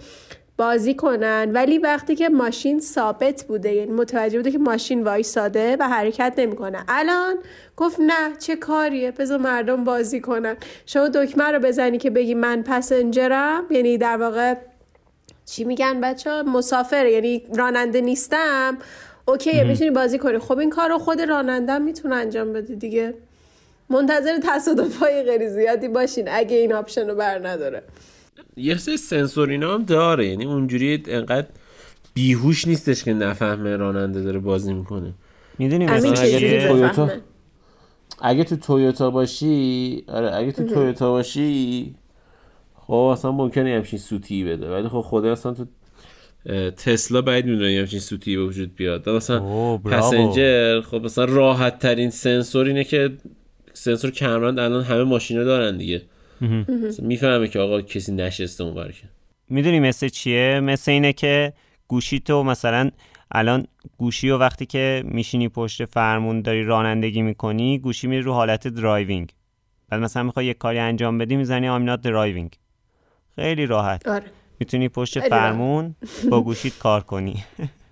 بازی 0.57 0.93
کنن. 0.93 1.51
ولی 1.53 1.77
وقتی 1.77 2.15
که 2.15 2.29
ماشین 2.29 2.79
ثابت 2.79 3.43
بوده 3.43 3.73
یعنی 3.73 3.91
متوجه 3.91 4.37
بوده 4.37 4.51
که 4.51 4.57
ماشین 4.57 5.03
وایساده 5.03 5.77
و 5.79 5.87
حرکت 5.89 6.33
نمی‌کنه. 6.37 6.83
الان 6.87 7.35
گفت 7.77 7.99
نه 7.99 8.37
چه 8.39 8.55
کاریه؟ 8.55 9.11
بذار 9.11 9.37
مردم 9.37 9.83
بازی 9.83 10.21
کنن. 10.21 10.57
شما 10.85 11.07
دکمه 11.07 11.51
رو 11.51 11.59
بزنی 11.59 11.97
که 11.97 12.09
بگی 12.09 12.33
من 12.33 12.63
passenger 12.63 13.45
م؟ 13.45 13.63
یعنی 13.69 13.97
در 13.97 14.17
واقع 14.17 14.55
چی 15.45 15.63
میگن 15.63 16.01
بچه 16.01 16.31
ها 16.31 16.43
مسافر 16.43 17.05
یعنی 17.05 17.43
راننده 17.55 18.01
نیستم. 18.01 18.77
اوکیه 19.25 19.63
می‌تونی 19.63 19.89
بازی 19.91 20.19
کنی. 20.19 20.39
خب 20.39 20.57
این 20.57 20.69
کار 20.69 20.89
رو 20.89 20.97
خود 20.97 21.21
راننده 21.21 21.77
می‌تونه 21.77 22.15
انجام 22.15 22.53
بده 22.53 22.75
دیگه. 22.75 23.13
منتظر 23.89 24.39
تصادف 24.43 24.97
های 24.97 25.23
غیر 25.23 25.49
زیادی 25.49 25.87
باشین 25.87 26.27
اگه 26.31 26.57
این 26.57 26.73
آپشن 26.73 27.09
رو 27.09 27.15
بر 27.15 27.47
نداره. 27.47 27.83
یه 28.57 28.77
سری 28.77 28.97
سنسور 28.97 29.49
اینا 29.49 29.73
هم 29.73 29.83
داره. 29.83 30.27
یعنی 30.27 30.45
اونجوری 30.45 31.03
انقدر 31.07 31.47
بیهوش 32.13 32.67
نیستش 32.67 33.03
که 33.03 33.13
نفهمه 33.13 33.75
راننده 33.75 34.21
داره 34.21 34.39
بازی 34.39 34.73
می‌کنه. 34.73 35.13
می‌دونی 35.59 35.85
مثلا 35.85 36.11
اگه 36.11 36.67
تویوتا- 36.67 37.11
اگه 38.21 38.43
تو 38.43 38.55
تویوتا 38.55 39.09
باشی 39.09 40.03
آره 40.07 40.35
اگه 40.35 40.51
تو 40.51 40.63
تویوتا 40.63 41.11
باشی 41.11 41.95
خب 42.75 42.93
اصلا 42.93 43.31
ممکنه 43.31 43.75
همچین 43.75 43.99
سوتی 43.99 44.43
بده. 44.43 44.71
ولی 44.71 44.87
خب 44.87 45.01
خدا 45.01 45.31
اصلا 45.31 45.53
تو 45.53 45.65
تسلا 46.71 47.21
بعید 47.21 47.45
می‌دونه 47.45 47.79
همچین 47.79 47.99
سوتی 47.99 48.37
به 48.37 48.43
وجود 48.43 48.75
بیاد. 48.75 49.09
مثلا. 49.09 49.39
پسنجر 49.77 50.81
خب 50.81 51.01
مثلا 51.03 51.25
راحت 51.25 51.79
ترین 51.79 52.09
سنسور 52.09 52.65
اینه 52.65 52.83
که 52.83 53.11
سنسور 53.73 54.11
کمرند 54.11 54.59
الان 54.59 54.83
همه 54.83 55.03
ماشینا 55.03 55.43
دارن 55.43 55.77
دیگه. 55.77 56.01
می‌فهمه 56.99 57.47
که 57.47 57.59
آقا 57.59 57.81
کسی 57.81 58.11
نشسته 58.11 58.63
اون 58.63 58.73
ور 58.73 58.91
که. 58.91 59.03
می‌دونی 59.49 59.79
مثل 59.79 60.07
چیه؟ 60.07 60.59
مثل 60.59 60.91
اینه 60.91 61.13
که 61.13 61.53
گوشی 61.87 62.19
تو 62.19 62.43
مثلا 62.43 62.91
الان 63.31 63.67
گوشی 63.97 64.29
و 64.29 64.37
وقتی 64.37 64.65
که 64.65 65.03
میشینی 65.05 65.49
پشت 65.49 65.85
فرمون 65.85 66.41
داری 66.41 66.63
رانندگی 66.63 67.21
می‌کنی 67.21 67.79
گوشی 67.79 68.07
میره 68.07 68.21
رو 68.21 68.33
حالت 68.33 68.67
driving. 68.67 69.31
بعد 69.89 70.01
مثلا 70.01 70.23
می‌خوای 70.23 70.45
یه 70.45 70.53
کاری 70.53 70.79
انجام 70.79 71.17
بدی 71.17 71.35
می‌زنی 71.35 71.95
not 71.95 71.99
driving. 72.01 72.57
خیلی 73.35 73.65
راحت. 73.65 74.07
آره. 74.07 74.25
می‌تونی 74.59 74.89
پشت. 74.89 75.19
فرمون 75.19 75.95
با 76.29 76.41
گوشیت 76.41 76.77
کار 76.77 77.01
کنی. 77.01 77.43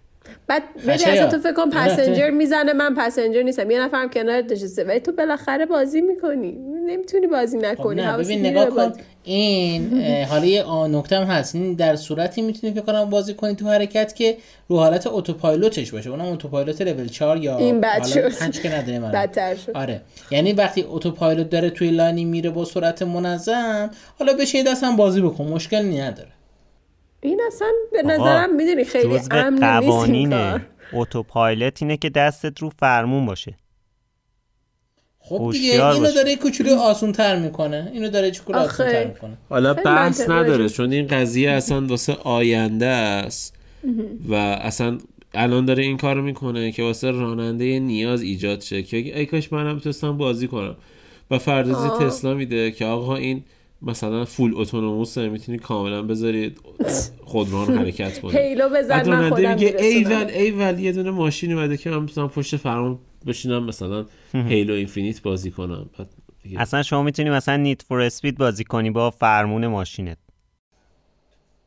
بعد 0.48 0.64
خشایار. 0.88 1.14
اصلا 1.14 1.28
تو 1.28 1.40
فکر 1.40 1.54
کن 1.54 1.70
passenger 1.70 2.30
می‌زنه 2.30 2.74
من 2.74 2.96
passenger 2.96 3.42
نیستم. 3.42 3.72
یه 3.72 3.82
نفرم 3.82 4.10
کنارت 4.10 4.52
نشسته. 4.52 4.84
ولی 4.84 5.00
تو 5.00 5.12
بالاخره 5.12 5.66
بازی 5.66 6.02
می‌کنی. 6.02 6.52
نمی‌تونی 6.86 7.28
بازی 7.28 7.60
خب 7.60 7.66
نکنی. 7.66 8.02
نه 8.02 8.08
حواست 8.08 8.30
ببین 8.30 8.46
نگاه 8.46 8.70
کن. 8.70 8.94
این 9.24 10.04
حالا 10.24 10.46
یه 10.46 10.66
هم 11.12 11.24
هست. 11.24 11.56
این 11.56 11.74
در 11.74 11.96
صورتی 11.96 12.42
می‌تونی 12.42 12.74
فکر 12.74 12.82
کنم 12.82 13.10
بازی 13.10 13.34
کنی 13.34 13.56
تو 13.56 13.68
حرکت 13.68 14.16
که 14.16 14.38
رو 14.68 14.78
حالت 14.78 15.08
اتوپایلوتش 15.08 15.92
باشه. 15.92 16.10
اونم 16.10 16.26
اتوپایلوت 16.26 16.82
لول 16.82 17.08
4 17.08 17.38
یا 17.38 17.58
این 17.58 17.82
بد 17.82 18.06
شد. 18.06 18.30
5 18.30 18.62
که 18.62 18.76
نداریم 18.76 19.04
الان. 19.04 19.22
بدتر 19.22 19.56
شد. 19.56 19.72
آره. 19.72 20.02
یعنی 20.32 20.54
وقتی 20.54 20.86
اتوپایلوت 20.90 21.50
داره 21.50 21.70
توی 21.70 21.92
لاینی 21.92 22.26
میره 22.26 22.50
با 22.50 22.66
سرعت 22.66 23.02
منظم 23.02 23.90
حالا 24.20 24.34
بشین 24.34 24.64
دست 24.64 24.84
هم 24.84 24.96
بازی 24.96 25.22
بکن. 25.22 25.44
مشکلی 25.48 26.02
نداره. 26.02 26.30
این 27.24 27.42
اصلا 27.48 27.68
به 27.92 28.02
نظرم 28.02 28.56
می‌دونی 28.56 28.84
خیلی 28.84 29.20
جزو 29.20 29.28
امن 29.32 29.54
نیست 29.54 29.64
این 29.64 29.92
قوانین 29.92 30.30
کار. 30.30 30.62
اتوپایلوت 30.94 31.82
اینه 31.82 31.98
که 31.98 32.10
دستت 32.10 32.60
رو 32.60 32.72
فرمون 32.80 33.26
باشه. 33.26 33.58
خب 35.20 35.50
دیگه 35.52 35.72
اینو 35.72 36.00
باشه. 36.00 36.14
داره 36.14 36.30
یه 36.30 36.36
کوچولو 36.36 36.76
آسون 36.76 37.12
تر 37.12 37.40
می‌کنه. 37.40 37.92
اینو 37.94 38.10
داره 38.10 38.28
یه 38.28 38.34
کوچولو. 38.34 38.60
آسون 38.60 38.86
تر 38.86 39.08
می‌کنه. 39.08 39.38
حالا 39.50 39.74
بحث 39.74 40.30
نداره 40.30 40.70
چون 40.70 40.92
این 40.92 41.08
قضیه 41.08 41.52
اصلا 41.52 41.88
واسه 41.88 42.14
آینده 42.24 42.86
است 42.86 43.56
و 44.30 44.36
اصلا 44.36 44.98
الان 45.34 45.66
داره 45.66 45.84
این 45.84 45.98
کارو 45.98 46.22
می‌کنه 46.22 46.72
که 46.72 46.84
واسه 46.84 47.12
راننده 47.12 47.80
نیاز 47.80 48.22
ایجاد 48.22 48.62
شه. 48.62 48.84
که 48.84 48.98
ای 48.98 49.26
کاش 49.26 49.54
منم 49.54 49.76
می‌تونستم 49.76 50.18
بازی 50.18 50.48
کنم. 50.48 50.76
و 51.32 51.40
فردازی. 51.40 52.06
تسلا 52.06 52.34
میده 52.34 52.72
که 52.72 52.86
آقا 52.86 53.16
این 53.16 53.44
مثلا 53.84 54.26
فول 54.26 54.54
اتونوموسه 54.56 55.30
می‌تونی 55.30 55.58
کاملا 55.58 56.02
بذارید 56.02 56.60
خودران 57.26 57.78
حرکت 57.78 58.20
کنه 58.22 58.32
هیلو 58.40 58.70
بزن 58.70 59.10
من 59.10 59.30
خودم 59.30 59.50
میگه 59.54 59.76
ایول 59.80 60.26
ایول 60.30 60.80
یه 60.80 60.92
دونه 60.92 61.12
ماشین 61.12 61.54
اومده 61.54 61.78
که 61.78 61.90
من 61.90 62.00
می‌تونم 62.02 62.30
پشت 62.30 62.56
فرمان 62.58 63.00
بشینم 63.28 63.64
مثلا 63.64 64.06
هیلو 64.34 64.74
اینفینیت 64.74 65.22
بازی 65.22 65.52
کنم. 65.52 65.90
اصلا 66.58 66.84
شما 66.84 67.04
می‌تونی 67.04 67.30
مثلا 67.30 67.58
نیت 67.58 67.82
فور 67.82 68.02
اسپید 68.02 68.38
بازی 68.38 68.64
کنی 68.64 68.90
با 68.92 69.10
فرمون 69.12 69.68
ماشینت. 69.68 70.18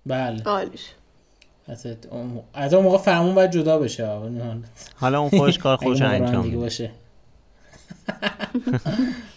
بله. 0.07 0.43
عالیش 0.43 0.81
از 1.69 1.87
اون- 2.11 2.41
از 2.55 2.75
اون 2.75 2.85
موقع 2.85 2.99
فرمون 2.99 3.35
باید 3.35 3.51
جدا 3.51 3.79
بشه. 3.79 4.09
حالا 4.97 5.21
اون 5.21 5.31
خودش 5.31 5.59
کار 5.59 5.77
موقع 5.83 6.07
انجام 6.07 6.51
باشه. 6.51 6.91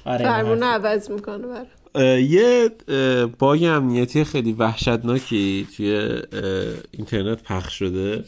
آره 0.05 0.25
فرمون. 0.25 0.63
عوض 0.63 1.11
می‌کنه 1.11 1.47
برای 1.47 1.65
یه 2.29 2.69
باگ 3.39 3.63
امنیتی 3.63 4.23
خیلی 4.23 4.53
وحشتناکی 4.53 5.67
توی 5.75 6.19
اینترنت 6.91 7.43
پخش 7.43 7.79
شده 7.79 8.23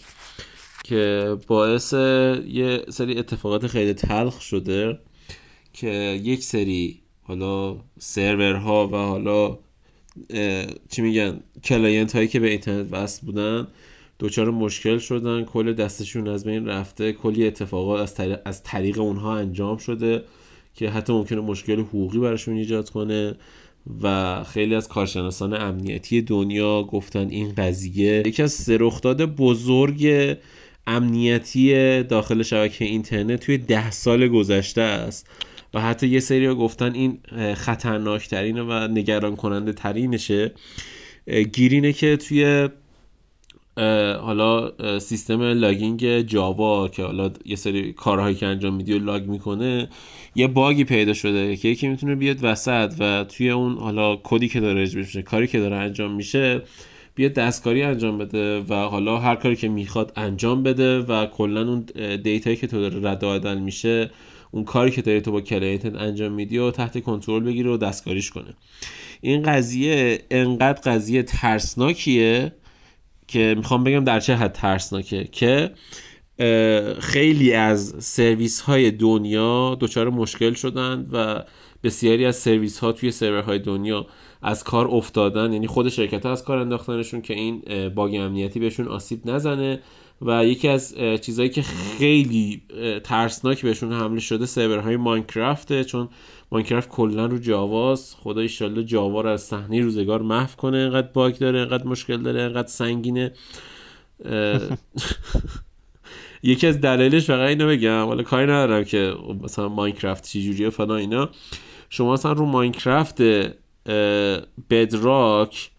که 0.83 1.35
باعث 1.47 1.93
یه 1.93 2.85
سری 2.89 3.19
اتفاقات 3.19 3.67
خیلی 3.67 3.93
تلخ 3.93 4.41
شده 4.41 4.99
که 5.73 6.19
یک 6.23 6.43
سری 6.43 7.01
حالا 7.23 7.77
سرورها 7.99 8.87
و 8.87 8.95
حالا 8.95 9.57
چی 10.89 11.01
میگن 11.01 11.39
client 11.63 12.15
هایی 12.15 12.27
که 12.27 12.39
به 12.39 12.49
اینترنت 12.49 12.87
وصل 12.93 13.25
بودن 13.25 13.67
دچار 14.19 14.51
مشکل 14.51 14.97
شدن 14.97 15.43
کل 15.43 15.73
دستشون 15.73 16.27
از 16.27 16.43
بین 16.45 16.65
رفته 16.65 17.13
کلی 17.13 17.47
اتفاقات 17.47 18.01
از 18.01 18.15
طریق, 18.15 18.39
از 18.45 18.63
طریق 18.63 18.99
اونها 18.99 19.37
انجام 19.37 19.77
شده 19.77 20.23
که 20.75 20.89
حتی 20.89 21.13
ممکنه 21.13 21.41
مشکل 21.41 21.79
حقوقی 21.79 22.19
براشون 22.19 22.57
ایجاد 22.57 22.89
کنه. 22.89 23.35
و 24.03 24.43
خیلی 24.43 24.75
از 24.75 24.87
کارشناسان 24.87 25.53
امنیتی 25.53 26.21
دنیا 26.21 26.83
گفتن 26.83 27.29
این 27.29 27.53
قضیه 27.57 28.23
یکی 28.27 28.43
از 28.43 28.51
سه 28.51 28.72
رخداد 28.72 29.25
بزرگ 29.25 30.35
امنیتی 30.87 32.03
داخل 32.03 32.43
شبکه 32.43 32.85
اینترنت 32.85 33.39
توی 33.39 33.57
ده 33.57 33.91
سال 33.91 34.27
گذشته 34.27 34.81
است. 34.81 35.27
و 35.73 35.81
حتی 35.81 36.07
یه 36.07 36.19
سری 36.19 36.55
گفتن 36.55 36.93
این 36.93 37.19
خطرناکترینه 37.55 38.61
و 38.61 38.87
نگران 38.87 39.35
کننده 39.35 39.73
ترینشه 39.73 40.51
گیرینه 41.53 41.93
که 41.93 42.17
توی 42.17 42.69
حالا 44.21 44.71
سیستم 44.99 45.41
logging 45.41 46.21
جاوا 46.21 46.87
که 46.87 47.03
حالا 47.03 47.31
یه 47.45 47.55
سری 47.55 47.93
کارهایی 47.93 48.35
که 48.35 48.45
انجام 48.45 48.75
میدی 48.75 48.93
و 48.93 48.99
log 48.99 49.27
می‌کنه 49.27 49.89
یه 50.35 50.47
bug 50.47 50.74
ی 50.74 50.83
پیدا 50.83 51.13
شده 51.13 51.55
که 51.55 51.67
یکی 51.67 51.87
می‌تونه 51.87 52.15
بیاد 52.15 52.37
وسط 52.41 52.93
و 52.99 53.23
توی 53.23 53.49
اون 53.49 53.77
حالا 53.77 54.15
کدی 54.23 54.47
که 54.47 54.59
داره 54.59 54.81
اجرا 54.81 55.01
میشه 55.01 55.21
کاری 55.21 55.47
که 55.47 55.59
داره 55.59 55.75
انجام 55.75 56.11
میشه 56.11 56.61
بیاد 57.15 57.33
دستکاری 57.33 57.83
انجام 57.83 58.17
بده 58.17 58.59
و 58.59 58.73
حالا 58.73 59.17
هر 59.17 59.35
کاری 59.35 59.55
که 59.55 59.67
می‌خواد 59.67 60.13
انجام 60.15 60.63
بده 60.63 60.99
و 60.99 61.25
کلا 61.25 61.61
اون 61.69 61.85
دیتایی 62.23 62.55
که 62.55 62.67
تو 62.67 62.81
داره 62.81 63.09
رد 63.09 63.23
و 63.23 63.59
میشه 63.59 64.11
اون 64.51 64.63
کاری 64.63 64.91
که 64.91 65.01
داری 65.01 65.21
تو 65.21 65.31
با 65.31 65.41
client 65.41 65.88
ت 65.88 65.95
انجام 65.95 66.31
میدی 66.31 66.57
و 66.57 66.71
تحت 66.71 67.03
کنترل 67.03 67.43
بگیره 67.43 67.71
و 67.71 67.77
دستکاریش 67.77 68.29
کنه. 68.29 68.53
این 69.21 69.43
قضیه 69.43 70.19
انقدر 70.31 70.81
قضیه 70.91 71.23
ترسناکیه 71.23 72.51
که 73.31 73.53
می‌خوام 73.57 73.83
بگم 73.83 74.03
در 74.03 74.19
چه 74.19 74.35
حد 74.35 74.51
ترسناکه 74.51 75.23
که 75.23 75.71
خیلی 76.99 77.53
از 77.53 77.95
سرویس 77.99 78.61
های 78.61 78.91
دنیا 78.91 79.77
دچار 79.79 80.09
مشکل 80.09 80.53
شدند 80.53 81.09
و 81.11 81.43
بسیاری 81.83 82.25
از 82.25 82.35
سرویس 82.35 82.79
ها 82.79 82.91
توی 82.91 83.11
سرورهای 83.11 83.59
دنیا 83.59 84.05
از 84.41 84.63
کار 84.63 84.87
افتادن. 84.87 85.53
یعنی 85.53 85.67
خود 85.67 85.89
شرکت 85.89 86.25
ها 86.25 86.31
از 86.31 86.43
کار 86.43 86.57
انداختنشون 86.57 87.21
که 87.21 87.33
این 87.33 87.63
باگ 87.89 88.15
امنیتی 88.15 88.59
بهشون 88.59 88.87
آسیب 88.87 89.29
نزنه. 89.29 89.79
و 90.21 90.45
یکی 90.45 90.67
از 90.67 90.95
چیزهایی 91.21 91.49
که 91.49 91.61
خیلی 91.61 92.61
ترسناک 93.03 93.61
بهشون 93.61 93.93
حمله 93.93 94.19
شده 94.19 94.45
سرورهای 94.45 94.97
ماینکرافته 94.97 95.83
چون 95.83 96.09
ماینکرافت 96.51 96.89
کلا 96.89 97.25
رو 97.25 97.37
جاواست 97.37 98.17
خدا 98.21 98.41
ایشالله 98.41 98.83
جاوا 98.83 99.21
رو 99.21 99.29
از 99.29 99.41
صحنه 99.41 99.81
روزگار 99.81 100.21
محو 100.21 100.55
کنه 100.55 100.77
انقدر 100.77 101.07
باگ 101.07 101.37
داره 101.37 101.59
انقدر 101.59 101.87
مشکل 101.87 102.17
داره 102.17 102.41
انقدر 102.41 102.67
سنگینه. 102.67 103.33
یکی 106.43 106.67
از 106.67 106.81
دلایلش 106.81 107.25
فقط 107.25 107.49
اینو 107.49 107.67
بگم 107.67 108.05
حالا 108.05 108.23
کاری 108.23 108.43
ندارم 108.43 108.83
که 108.83 109.13
مثلا 109.43 109.69
ماینکرافت 109.69 110.23
چی 110.23 110.43
جوریه 110.43 110.69
فلان 110.69 110.97
اینا. 110.97 111.29
شما 111.89 112.13
مثلا 112.13 112.31
رو 112.31 112.45
ماینکرافت 112.45 113.21
بدراک 114.69 115.71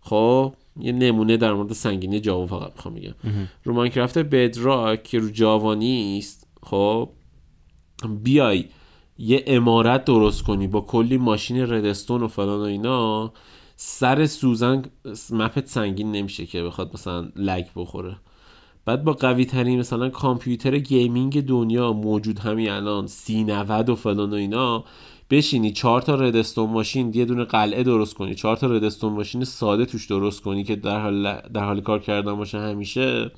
خب 0.00 0.54
یه 0.80 0.92
نمونه 0.92 1.36
در 1.36 1.52
مورد 1.52 1.72
سنگینی 1.72 2.20
جاوا 2.20 2.46
فقط 2.46 2.72
می‌خوام 2.72 2.94
بگم. 2.94 3.14
رو 3.64 3.74
ماینکرافت 3.74 4.18
بدراک 4.18 5.02
که 5.02 5.18
رو 5.18 5.30
جاوا 5.30 5.74
نیست 5.74 6.48
خب 6.62 7.08
بیای 8.22 8.64
یه 9.18 9.44
امارت 9.46 10.04
درست 10.04 10.42
کنی 10.42 10.66
با 10.66 10.80
کلی 10.80 11.18
ماشین 11.18 11.72
ردستون 11.72 12.22
و 12.22 12.28
فلان 12.28 12.60
و 12.60 12.62
اینا 12.62 13.32
سر 13.76 14.26
سوزن 14.26 14.82
مپت 15.30 15.66
سنگین 15.66 16.12
نمیشه 16.12 16.46
که 16.46 16.62
بخواد 16.62 16.90
مثلا 16.94 17.28
لگ 17.36 17.66
بخوره. 17.76 18.16
بعد 18.84 19.04
با 19.04 19.12
قوی 19.12 19.44
ترین 19.44 19.78
مثلا 19.78 20.08
کامپیوتر 20.08 20.78
gaming 20.78 21.46
دنیا 21.46 21.92
موجود 21.92 22.38
همین 22.38 22.70
الان 22.70 23.06
سی 23.06 23.44
نود 23.44 23.88
و 23.88 23.94
فلان 23.94 24.30
و 24.30 24.34
اینا 24.34 24.84
بشینی 25.30 25.72
چهار 25.72 26.02
تا 26.02 26.14
redstone 26.14 26.70
ماشین 26.70 27.12
یه 27.14 27.24
دونه 27.24 27.44
قلعه 27.44 27.82
درست 27.82 28.14
کنی 28.14 28.34
چهار 28.34 28.56
تا 28.56 28.66
redstone 28.66 29.12
ماشین 29.12 29.44
ساده 29.44 29.84
توش 29.86 30.06
درست 30.06 30.42
کنی 30.42 30.64
که 30.64 30.76
در 30.76 31.00
حال 31.00 31.40
در 31.54 31.64
حال 31.64 31.80
کار 31.80 31.98
کردن 31.98 32.34
باشه 32.34 32.58
همیشه 32.58 33.30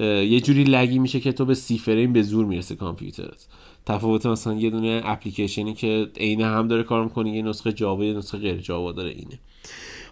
یه 0.00 0.40
جوری 0.40 0.64
laggy 0.64 0.98
میشه 0.98 1.20
که 1.20 1.32
تو 1.32 1.44
به 1.44 1.54
سی 1.54 1.78
فریم 1.78 2.12
به 2.12 2.22
زور 2.22 2.46
می‌رسه 2.46 2.74
کامپیوترت. 2.74 3.46
تفاوت 3.86 4.26
مثلا 4.26 4.54
یه 4.54 4.70
دونه 4.70 5.00
اپلیکیشنی 5.04 5.74
که 5.74 6.08
عین 6.16 6.40
هم 6.40 6.68
داره 6.68 6.82
کار 6.82 7.04
می‌کنه 7.04 7.30
یه 7.30 7.42
نسخه 7.42 7.72
جاوا 7.72 8.04
یه 8.04 8.12
نسخه 8.12 8.38
غیر 8.38 8.56
جاوا 8.56 8.92
داره 8.92 9.10
اینه. 9.10 9.38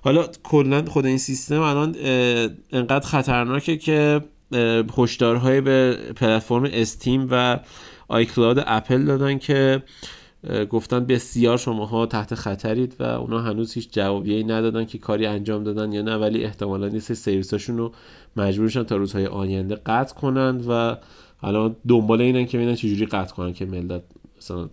حالا 0.04 0.26
کلا 0.42 0.84
خود 0.84 1.06
این 1.06 1.18
سیستم 1.18 1.60
الان 1.60 1.96
انقدر 2.72 3.06
خطرناکه 3.06 3.76
که 3.76 4.20
هشدارهای 4.98 5.60
به 5.60 5.98
پلتفرم 6.16 6.68
استیم 6.72 7.28
و 7.30 7.60
آیکلاود 8.08 8.64
اپل 8.66 9.04
دادن 9.04 9.38
که 9.38 9.82
گفتن 10.70 11.04
بسیار 11.04 11.59
شماها 11.59 12.07
تحت 12.07 12.35
خطرید 12.35 12.96
و 12.98 13.02
اونا 13.02 13.40
هنوز 13.40 13.72
هیچ 13.72 13.88
جوابی 13.92 14.44
ندادن 14.44 14.85
که 14.85 14.98
کاری 14.98 15.26
انجام 15.26 15.64
دادن 15.64 15.92
یا 15.92 16.02
نه 16.02 16.16
ولی 16.16 16.44
احتمالا 16.44 16.88
نیست 16.88 17.12
سرویساشون 17.12 17.78
رو 17.78 17.92
مجبورشن 18.37 18.83
تا 18.83 18.96
روزهای 18.96 19.26
آینده 19.26 19.74
قطع 19.74 20.14
کنند 20.14 20.64
و 20.68 20.96
الان 21.42 21.76
دنبال 21.88 22.20
اینن 22.20 22.46
که 22.46 22.59
ببینن 22.59 22.74
چجوری 22.74 23.07
قطع 23.07 23.35
کنن 23.35 23.52
که 23.52 23.64
ملت 23.64 24.02
مثلا 24.38 24.68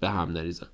به 0.00 0.08
هم 0.08 0.32
نریزن. 0.32 0.66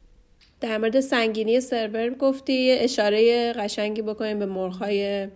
در 0.61 0.79
مورد 0.79 1.01
سنگینی 1.01 1.61
سرور 1.61 2.11
گفتی 2.11 2.70
اشاره 2.70 3.53
قشنگی 3.53 4.03
بکنیم 4.03 4.38
به 4.38 4.46
مرغهای 4.46 5.29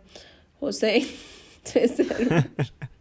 حسین. 0.61 1.05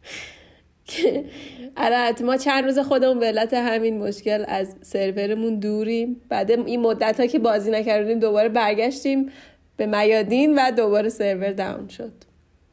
آره 1.77 2.21
ما 2.23 2.37
چند 2.37 2.63
روز 2.63 2.79
خودمون 2.79 3.19
به 3.19 3.25
علت 3.25 3.53
همین 3.53 3.97
مشکل 3.99 4.43
از 4.47 4.75
سرورمون 4.81 5.59
دوریم. 5.59 6.21
بعد 6.29 6.51
این 6.51 6.81
مدت 6.81 7.19
ها 7.19 7.25
که 7.25 7.39
بازی 7.39 7.71
نکردیم 7.71 8.19
دوباره 8.19 8.49
برگشتیم 8.49 9.29
به 9.77 9.85
میادین 9.85 10.55
و 10.55 10.71
دوباره 10.71 11.09
سرور 11.09 11.51
down 11.51 11.87
شد. 11.87 12.11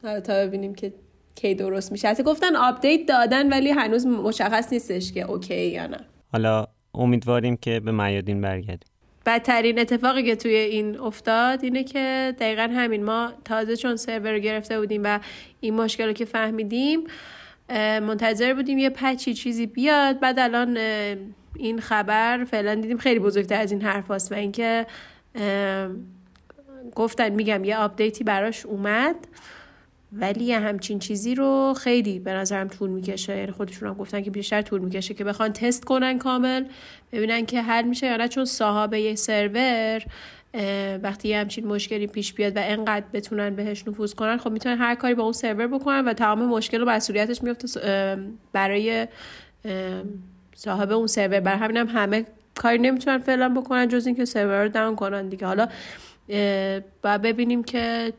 حالا 0.03 0.19
تا 0.19 0.33
ببینیم 0.33 0.75
که 0.75 0.93
کی 1.35 1.55
درست 1.55 1.91
میشه. 1.91 2.07
حتی 2.07 2.23
گفتن 2.23 2.55
آپدیت 2.55 3.05
دادن 3.05 3.53
ولی 3.53 3.69
هنوز 3.69 4.07
مشخص 4.07 4.73
نیستش 4.73 5.11
که 5.11 5.21
اوکی 5.21 5.67
یا 5.67 5.87
نه. 5.87 5.99
حالا 6.31 6.67
امیدواریم 6.93 7.57
که 7.57 7.79
به 7.79 7.91
میادین 7.91 8.41
برگردیم. 8.41 8.89
بدترین 9.25 9.79
اتفاقی 9.79 10.23
که 10.23 10.35
توی 10.35 10.55
این 10.55 10.99
افتاد 10.99 11.63
اینه 11.63 11.83
که 11.83 12.35
دقیقا 12.39 12.69
همین 12.73 13.03
ما 13.03 13.31
تازه 13.45 13.75
چون 13.75 13.95
سرور 13.95 14.31
رو 14.31 14.39
گرفته 14.39 14.79
بودیم 14.79 15.01
و 15.03 15.19
این 15.59 15.73
مشکل 15.73 16.07
رو 16.07 16.13
که 16.13 16.25
فهمیدیم 16.25 16.99
منتظر 17.99 18.53
بودیم 18.53 18.77
یه 18.77 18.89
پچی 18.89 19.33
چیزی 19.33 19.65
بیاد. 19.65 20.19
بعد 20.19 20.39
الان 20.39 20.77
این 21.55 21.79
خبر 21.79 22.45
فعلا 22.51 22.75
دیدیم 22.75 22.97
خیلی 22.97 23.19
بزرگتر 23.19 23.61
از 23.61 23.71
این 23.71 23.81
حرف 23.81 24.31
و 24.31 24.33
اینکه 24.33 24.85
گفتن 26.95 27.29
میگم 27.29 27.63
یه 27.63 27.77
آپدیتی 27.77 28.23
براش 28.23 28.65
اومد. 28.65 29.15
ولی 30.13 30.43
یه 30.43 30.59
همچین 30.59 30.99
چیزی 30.99 31.35
رو 31.35 31.73
خیلی 31.77 32.19
به 32.19 32.33
نظرم 32.33 32.67
طول 32.67 32.89
می‌کشه. 32.89 33.37
یعنی 33.37 33.51
خودشون 33.51 33.89
هم 33.89 33.95
گفتن 33.95 34.21
که 34.21 34.31
بیشتر 34.31 34.61
طول 34.61 34.81
می‌کشه 34.81 35.13
که 35.13 35.23
بخوان 35.23 35.53
تست 35.53 35.85
کنن 35.85 36.17
کامل 36.17 36.65
ببینن 37.11 37.45
که 37.45 37.61
حل 37.61 37.83
میشه 37.83 38.07
یا 38.07 38.17
نه. 38.17 38.27
چون 38.27 38.45
صاحب 38.45 38.93
یه 38.93 39.15
سرور 39.15 40.03
وقتی 41.03 41.27
یه 41.27 41.39
همچین 41.39 41.67
مشکلی 41.67 42.07
پیش 42.07 42.33
بیاد 42.33 42.57
و 42.57 42.59
انقدر 42.63 43.05
بتونن 43.13 43.55
بهش 43.55 43.87
نفوذ 43.87 44.13
کنن 44.13 44.37
خب 44.37 44.51
می‌تونن 44.51 44.77
هر 44.77 44.95
کاری 44.95 45.13
با 45.13 45.23
اون 45.23 45.33
سرور 45.33 45.67
بکنن 45.67 46.05
و 46.05 46.13
تمام 46.13 46.45
مشکل 46.45 46.81
و 46.81 46.85
مسئولیتش 46.85 47.43
میفته 47.43 48.17
برای 48.53 49.07
صاحب 50.55 50.91
اون 50.91 51.07
سرور. 51.07 51.39
بر 51.39 51.55
همین 51.55 51.77
هم 51.77 51.87
همه 51.87 52.25
کاری 52.55 52.77
نمی‌تونن 52.77 53.17
فعلا 53.17 53.49
بکنن 53.49 53.87
جز 53.87 54.07
اینکه 54.07 54.25
سرور 54.25 54.63
رو 54.63 54.69
داون 54.69 54.95
کنن 54.95 55.29
دیگه. 55.29 55.47
حالا 55.47 55.67
و 57.03 57.19
ببینیم 57.19 57.63
که 57.63 58.13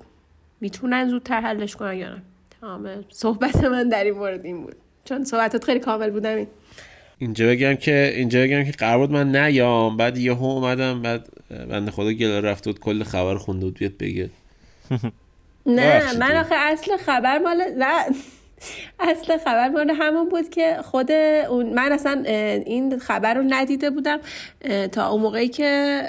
می‌تونن 0.61 1.09
زودتر 1.09 1.41
حلش 1.41 1.77
کنن 1.77 1.95
یا 1.95 2.09
نه. 2.09 2.23
تمام 2.61 3.05
صحبت 3.09 3.65
من 3.65 3.89
در 3.89 4.05
این 4.05 4.15
مورد 4.15 4.45
این 4.45 4.63
بود. 4.63 4.77
چون 5.05 5.25
صحبتات 5.25 5.65
خیلی 5.65 5.81
کامل 5.81 6.11
بودم 6.11 6.37
این 6.37 6.47
اینجا 7.19 7.47
بگم 7.47 7.75
که 7.75 8.13
اینجا 8.17 8.41
بگم 8.41 8.65
که 8.65 8.73
قرار 8.73 8.99
بود 8.99 9.11
من 9.11 9.37
نیام 9.37 9.97
بعد 9.97 10.19
یهو 10.19 10.45
اومدم 10.45 11.03
بعد 11.03 11.29
بنده 11.51 11.91
خدا 11.91 12.13
گل 12.13 12.31
رفت 12.31 12.65
بود 12.65 12.81
کل 12.81 13.03
خبر 13.03 13.35
خونده 13.35 13.65
بود 13.65 13.79
بیاد 13.79 13.97
بگه. 14.01 14.31
نه 15.67 16.19
من 16.19 16.37
آخه 16.37 16.55
اصل 16.55 16.97
خبر 16.97 17.39
مال 17.39 17.63
نه. 17.79 18.05
اصل 19.01 19.39
خبر 19.39 19.69
مال 19.69 19.91
همون 19.91 20.29
بود 20.29 20.51
که 20.51 20.77
خود 20.85 21.13
اون 21.51 21.75
من 21.75 21.93
اصلا 21.93 22.23
این 22.67 22.99
خبر 22.99 23.35
رو 23.35 23.45
ندیده 23.49 23.91
بودم 23.91 24.19
تا 24.93 25.09
اون 25.09 25.23
موقعی 25.23 25.49
که 25.49 26.03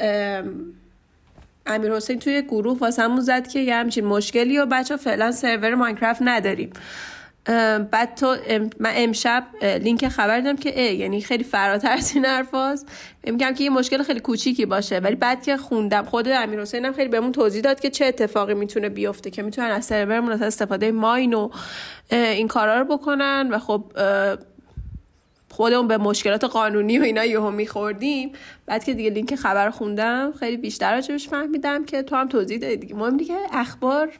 امیر 1.65 1.91
حسین 1.93 2.19
توی 2.19 2.41
گروه 2.41 2.79
واسمون 2.79 3.21
زد 3.21 3.47
که 3.47 3.59
یه 3.59 3.75
همچین 3.75 4.05
مشکلی 4.05 4.57
و 4.57 4.65
بچه 4.65 4.97
فعلا 4.97 5.31
سرور 5.31 5.75
ماینکرافت 5.75 6.21
نداریم. 6.21 6.69
بعد 7.91 8.15
تو 8.15 8.37
من 8.79 8.91
امشب 8.95 9.45
لینک 9.61 10.07
خبر 10.07 10.39
دادم 10.39 10.57
که 10.57 10.81
ای 10.81 10.95
یعنی 10.95 11.21
خیلی 11.21 11.43
فراتر 11.43 11.91
از 11.91 12.15
این 12.15 12.25
حرفاست 12.25 12.89
میگم 13.23 13.53
که 13.53 13.63
یه 13.63 13.69
مشکل 13.69 14.03
خیلی 14.03 14.19
کوچیکی 14.19 14.65
باشه. 14.65 14.99
ولی 14.99 15.15
بعد 15.15 15.43
که 15.43 15.57
خوندم 15.57 16.05
خود 16.05 16.27
امیر 16.27 16.61
حسین 16.61 16.85
هم 16.85 16.93
خیلی 16.93 17.09
بهمون 17.09 17.31
توضیح 17.31 17.61
داد 17.61 17.79
که 17.79 17.89
چه 17.89 18.05
اتفاقی 18.05 18.53
می‌تونه 18.53 18.89
بیفته 18.89 19.29
که 19.29 19.41
می‌تونن 19.41 19.67
از 19.67 19.85
سرورمون 19.85 20.31
از 20.31 20.41
استفاده 20.41 20.91
ماین 20.91 21.33
و 21.33 21.49
این 22.11 22.47
کارا 22.47 22.79
رو 22.79 22.97
بکنن. 22.97 23.49
و 23.51 23.59
خب 23.59 23.83
خودمون 25.49 25.87
به 25.87 25.97
مشکلات 25.97 26.43
قانونی 26.43 26.99
و 26.99 27.03
اینا 27.03 27.25
یهو 27.25 27.51
میخوردیم. 27.51 28.31
بعد 28.65 28.83
که 28.83 28.93
دیگه 28.93 29.09
لینک 29.09 29.35
خبر 29.35 29.69
خوندم 29.69 30.33
خیلی 30.39 30.57
بیشتر 30.57 30.93
راجبش 30.93 31.27
فهمیدم 31.27 31.85
که 31.85 32.03
تو 32.03 32.15
هم 32.15 32.27
توضیح 32.27 32.57
دادی. 32.57 32.77
دیگه 32.77 32.95
مهم 32.95 33.17
دیگه 33.17 33.37
اخبار 33.51 34.11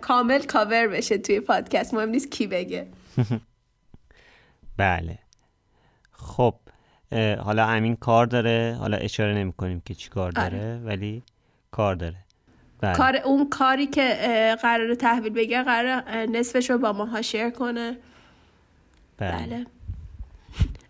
کامل 0.00 0.42
کاور 0.42 0.88
بشه 0.88 1.18
توی 1.18 1.40
پادکست. 1.40 1.94
مهم 1.94 2.08
نیست 2.08 2.30
کی 2.30 2.46
بگه. 2.46 2.86
بله. 4.76 5.18
خب 6.12 6.54
حالا 7.38 7.66
امین 7.66 7.96
کار 7.96 8.26
داره. 8.26 8.76
حالا 8.80 8.96
اشاره 8.96 9.34
نمی 9.34 9.52
کنیم 9.52 9.80
که 9.80 9.94
چی 9.94 10.08
کار 10.08 10.32
آره. 10.36 10.50
داره 10.50 10.80
ولی 10.84 11.22
کار 11.70 11.94
داره. 11.94 12.16
بله. 12.80 12.94
کار 12.94 13.16
اون 13.16 13.48
کاری 13.48 13.86
که 13.86 14.56
قرار 14.62 14.94
تحویل 14.94 15.32
بگیره 15.32 15.62
قرار 15.62 16.26
نصفش 16.26 16.70
رو 16.70 16.78
با 16.78 16.92
ماها 16.92 17.22
شیر 17.22 17.50
کنه. 17.50 17.98
بله. 19.16 19.46
بله. 19.46 19.66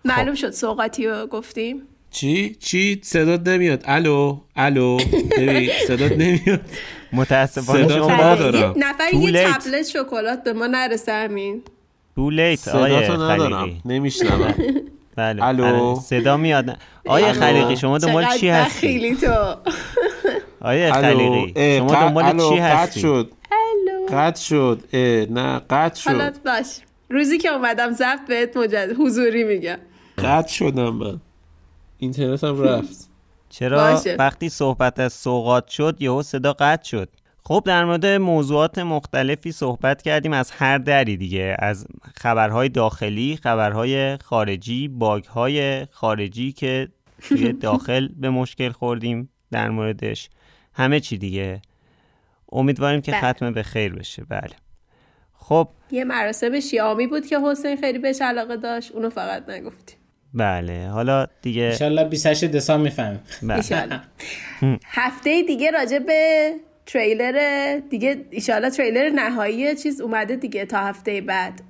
معلوم 0.05 0.35
شد 0.35 0.51
سوقاتی 0.51 1.07
رو 1.07 1.27
گفتیم. 1.27 1.83
چی؟ 2.17 2.57
چی؟ 2.61 3.01
صدات 3.03 3.49
نمیاد. 3.49 3.83
الو؟ 3.85 4.41
الو؟ 4.57 4.97
ببین 5.39 5.71
صدات 5.87 6.13
نمیاد. 6.13 6.61
متاسفانه 7.13 7.89
شما 7.89 8.11
ندارم. 8.11 8.55
یه 8.55 8.89
نفر 8.89 9.15
یه. 9.15 9.49
تبلت 9.53 9.83
شکلات 9.83 10.45
به 10.45 10.53
ما 10.53 10.67
نرسه 10.67 11.13
همین 11.13 11.63
تو 12.15 12.31
لیت 12.31 12.59
صداتو 12.59 13.13
ندارم. 13.13 13.81
نمیشنوم. 13.85 14.55
بله. 15.17 15.45
الو. 15.45 15.95
صدا 15.95 16.37
میاد. 16.37 16.79
الو. 17.07 17.33
خلیقی 17.33 17.77
شما 17.77 17.99
دنبال 17.99 18.25
چی 18.25 18.39
چقدر 18.39 18.65
هستی؟ 18.65 18.87
بخیلی 18.87 19.17
تو. 19.17 19.57
الو؟ 20.63 20.93
خلیقی 20.93 21.77
شما 21.79 21.95
دنبال 21.95 22.39
چی 22.49 22.61
قطع 22.61 22.63
هستی؟ 22.63 23.01
شد. 23.01 23.33
الو. 23.53 24.07
قطع 24.19 24.41
شد. 24.43 24.83
نه 25.31 25.61
قطع 25.71 26.01
شد. 26.01 26.43
باش. 26.43 26.67
روزی 27.11 27.39
که 27.39 27.49
اومدم 27.49 27.93
زفت 27.93 28.27
بهت 28.29 28.57
مجد 28.57 28.93
حضوری 28.99 29.45
میگم. 29.45 29.79
قطع 30.19 30.53
شدم 30.53 30.95
من. 30.95 31.21
اینترنتم 31.99 32.63
رفت. 32.63 33.11
چرا؟ 33.49 33.93
باشه. 33.93 34.17
وقتی 34.19 34.49
صحبت 34.49 35.01
از 35.01 35.13
سوقات 35.13 35.69
شد 35.69 35.97
یهو 36.01 36.23
صدا 36.23 36.53
قطع 36.53 36.85
شد. 36.85 37.09
خب 37.45 37.63
در 37.67 37.85
مورد 37.85 38.07
موضوعات 38.07 38.79
مختلفی 38.79 39.53
صحبت 39.53 40.03
کردیم 40.03 40.33
از 40.33 40.51
هر 40.51 40.79
دری 40.79 41.17
دیگه 41.17 41.57
از 41.59 41.87
خبرهای 42.17 42.69
داخلی 42.69 43.39
خبرهای 43.43 44.17
خارجی 44.17 44.89
باگهای 44.89 45.87
خارجی 45.91 46.53
که 46.53 46.89
توی 47.29 47.53
داخل 47.67 48.09
به 48.09 48.31
مشکل 48.31 48.71
خوردیم 48.71 49.31
در 49.51 49.71
موردش. 49.71 50.31
همه 50.75 51.01
چی 51.01 51.19
دیگه. 51.19 51.63
امیدواریم 52.53 53.01
که 53.01 53.13
بله. 53.13 53.33
ختم 53.33 53.53
به 53.53 53.63
خیر 53.63 53.95
بشه. 53.95 54.25
بله. 54.25 54.57
خب. 55.33 55.69
یه 55.91 56.05
مراسم 56.05 56.61
شیامی 56.61 57.07
بود 57.07 57.27
که 57.27 57.41
حسین 57.41 57.77
خیلی 57.77 57.99
بهش 57.99 58.23
علاقه 58.23 58.57
داشت. 58.57 58.93
اونو 58.93 59.11
فقط 59.11 59.49
نگفتی. 59.49 59.96
بله. 60.35 60.89
حالا 60.89 61.27
دیگه 61.43 61.63
انشالله 61.63 62.05
28 62.05 62.45
دسامبر 62.45 62.83
می‌فهمیم. 62.83 63.21
بله. 63.43 64.01
هفته 64.85 65.43
دیگه 65.43 65.71
راجع 65.71 65.99
به 65.99 66.53
تریلر 66.87 67.79
دیگه 67.91 68.17
ایشالله 68.31 68.71
تریلر 68.71 69.11
نهایی 69.15 69.77
چیز 69.77 70.01
اومده 70.01 70.37
دیگه 70.37 70.65
تا 70.65 70.79
هفته 70.79 71.21
بعد. 71.21 71.61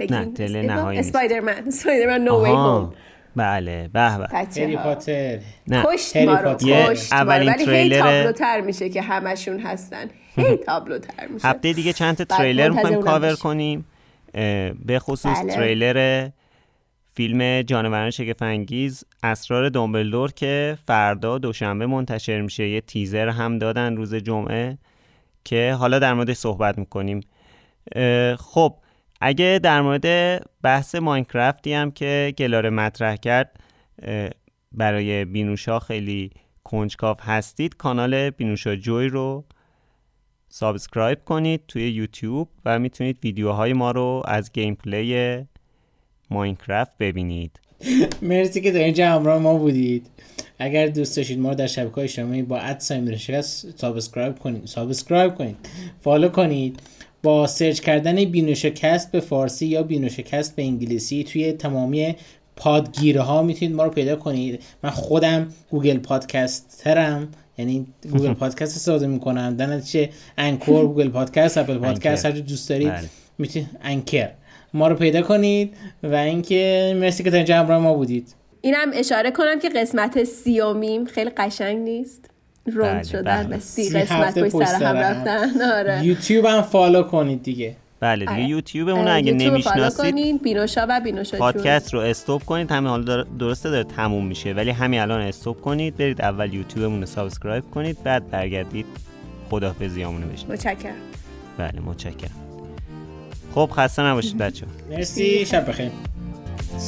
نه، 0.00 0.32
تریلر 0.34 0.62
نهایی. 0.62 0.98
اسپایدرمن. 0.98 1.62
اسپایدرمن 1.66 2.20
نو 2.24 2.44
وی. 2.44 2.50
هوم 2.50 2.92
بله 3.36 3.88
به 3.92 4.18
به. 4.18 4.28
هری 4.56 4.76
پاتر. 4.76 5.38
نه. 5.68 5.84
کشت 5.86 6.16
ما 6.16 6.34
رو 6.34 6.54
کشت. 6.54 7.12
اولین 7.12 7.48
ولی 7.48 7.64
هی 7.64 7.88
تریلر- 7.90 7.98
تابلوتر 8.02 8.60
میشه 8.60 8.88
که 8.88 9.02
همشون 9.02 9.60
هستن. 9.60 10.04
هی 10.36 10.56
تابلوتر 10.56 11.26
میشه. 11.26 11.48
هفته 11.48 11.72
دیگه 11.72 11.92
چند 11.92 12.16
تا 12.16 12.24
تریلر 12.24 12.68
می‌خوایم 12.70 13.00
کاور. 13.02 13.34
کنیم. 13.34 13.84
به 14.84 14.98
خصوص 14.98 15.38
بله. 15.38 15.54
تریلر 15.54 16.28
فیلم 17.18 17.62
جانوران 17.62 18.10
شگفت‌انگیز 18.10 19.04
اسرار 19.22 19.68
دومبلدور 19.68 20.32
که 20.32 20.78
فردا 20.86 21.38
دوشنبه 21.38 21.86
منتشر 21.86 22.40
میشه. 22.40 22.68
یه 22.68 22.80
تیزر 22.80 23.28
هم 23.28 23.58
دادن 23.58 23.96
روز 23.96 24.14
جمعه 24.14 24.78
که 25.44 25.76
حالا 25.78 25.98
در 25.98 26.14
موردش 26.14 26.36
صحبت 26.36 26.78
می‌کنیم. 26.78 27.20
خب 28.38 28.74
اگه 29.20 29.60
در 29.62 29.80
مورد 29.80 30.06
بحث 30.62 30.94
ماینکرافتی 30.94 31.72
هم 31.72 31.90
که 31.90 32.34
گلاره 32.38 32.70
مطرح 32.70 33.16
کرد 33.16 33.60
برای 34.72 35.24
بینوشا 35.24 35.78
خیلی 35.78 36.30
کنجکاو 36.64 37.16
هستید 37.20 37.76
کانال 37.76 38.30
بینوشا 38.30 38.76
جوی 38.76 39.08
رو 39.08 39.44
subscribe 40.48 41.24
کنید 41.24 41.66
توی 41.68 41.90
یوتیوب 41.90 42.48
و 42.64 42.78
می‌تونید 42.78 43.18
ویدیوهای 43.24 43.72
ما 43.72 43.90
رو 43.90 44.22
از 44.26 44.52
gameplay 44.52 45.44
ماینکرافت 46.30 46.92
ببینید. 47.00 47.50
مرسی 48.22 48.60
که 48.60 48.72
در 48.72 48.84
اینجا 48.84 49.10
همراه 49.10 49.38
ما 49.38 49.54
بودید. 49.54 50.06
اگر 50.58 50.86
دوست 50.86 51.16
داشتید 51.16 51.38
ما 51.38 51.48
رو 51.48 51.54
در 51.54 51.66
شبکه 51.66 51.94
های 51.94 52.04
اجتماعی 52.04 52.42
با 52.42 52.58
at 52.58 52.73
sign 52.73 53.04
بینوشکست 53.04 53.80
subscribe 53.80 54.38
کنید. 54.38 54.66
subscribe 54.66 55.34
کنید. 55.34 55.56
follow 56.00 56.28
کنید. 56.28 56.80
با 57.22 57.46
سرچ 57.46 57.80
کردن 57.80 58.24
بینوشکست 58.24 59.12
به 59.12 59.20
فارسی 59.20 59.66
یا 59.66 59.82
بینوشکست 59.82 60.56
به 60.56 60.62
انگلیسی 60.62 61.24
توی 61.24 61.52
تمامی 61.52 62.16
پادگیر 62.56 63.20
ها 63.20 63.42
می‌تونید 63.42 63.74
ما 63.74 63.84
رو 63.84 63.90
پیدا 63.90 64.16
کنید. 64.16 64.62
من 64.82 64.90
خودم 64.90 65.48
گوگل 65.70 65.98
podcaster 65.98 67.15
م 67.15 67.28
یعنی 67.58 67.86
گوگل 68.10 68.34
پادکست 68.42 68.76
استفاده 68.76 69.06
می‌کنم. 69.06 69.56
در 69.56 69.66
نتیجه 69.66 70.10
انکر 70.38 70.86
گوگل 70.86 71.08
پادکست 71.08 71.58
اپل 71.58 71.78
پادکست. 71.78 72.26
هر 72.26 72.32
دوست 72.32 72.68
دارید 72.68 72.88
بله. 72.88 73.08
می‌تونید 73.38 73.68
انکر. 73.82 74.30
ما 74.74 74.88
رو 74.88 74.94
پیدا 74.94 75.22
کنید 75.22 75.74
و 76.02 76.14
اینکه 76.14 76.94
مرسی 77.00 77.24
که 77.24 77.30
تا 77.30 77.36
اینجا 77.36 77.58
همراه 77.58 77.78
ما 77.78 77.94
بودید. 77.94 78.34
اینم 78.60 78.90
اشاره 78.94 79.30
کنم 79.30 79.58
که 79.58 79.68
قسمت 79.68 80.24
سیومیم 80.24 81.04
خیلی 81.04 81.30
قشنگ 81.30 81.78
نیست. 81.78 82.30
روند 82.66 83.04
شدن 83.04 83.22
بله. 83.22 83.48
به 83.48 83.58
سی 83.58 83.82
سی 83.82 83.98
قسمت 83.98 84.38
پشت 84.38 84.64
سر 84.64 84.84
هم. 84.84 84.96
رفتن. 84.96 85.62
آره. 85.72 86.04
یوتیوب 86.04 86.44
هم 86.44 86.62
follow 86.62 87.02
کنید 87.02 87.42
دیگه. 87.42 87.76
بله 88.00 88.18
دیگه 88.18 88.32
آره. 88.32 88.44
یوتیوبمون 88.44 89.08
اگه 89.08 89.32
یوتیوب 89.32 89.54
رو 89.54 89.60
follow 89.60 89.82
نمی‌شناسید 89.82 90.42
بینوشا 90.42 90.86
و 90.88 91.00
بینوشا. 91.00 91.38
پادکست 91.38 91.94
رو 91.94 92.00
stop 92.00 92.42
کنید. 92.42 92.70
همین 92.70 92.88
حالا 92.88 93.22
درسته 93.38 93.70
داره 93.70 93.84
تموم 93.84 94.26
میشه 94.26 94.52
ولی 94.52 94.70
همین 94.70 95.00
الان 95.00 95.20
stop 95.20 95.60
کنید. 95.60 95.96
برید 95.96 96.22
اول 96.22 96.54
یوتیوبمون 96.54 97.00
رو 97.00 97.06
subscribe 97.06 97.64
کنید 97.74 98.02
بعد 98.04 98.30
برگردید. 98.30 98.86
خدافظیامونو 99.50 100.26
بشنید 100.26 100.52
متشکرم. 100.52 100.94
بله 101.58 101.80
متشکرم. 101.80 102.47
خب 103.58 103.70
خسته 103.72 104.02
نباشید 104.02 104.38
بچه 104.38 104.66
مرسی 104.90 105.46
شب 105.46 105.68
بخیر. 105.68 105.90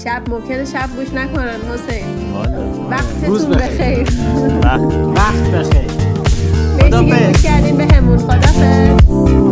شب 0.04 0.22
ممکنه 0.28 0.64
شب 0.64 0.88
گوش 0.96 1.08
نکنن 1.14 1.58
حسین. 1.72 2.32
وقتتون 2.90 3.50
بخیر. 3.50 4.08
وقت. 4.62 5.50
بخیر 5.50 5.90
خدا 6.80 7.02
همون 7.94 8.18
خدا 8.18 9.49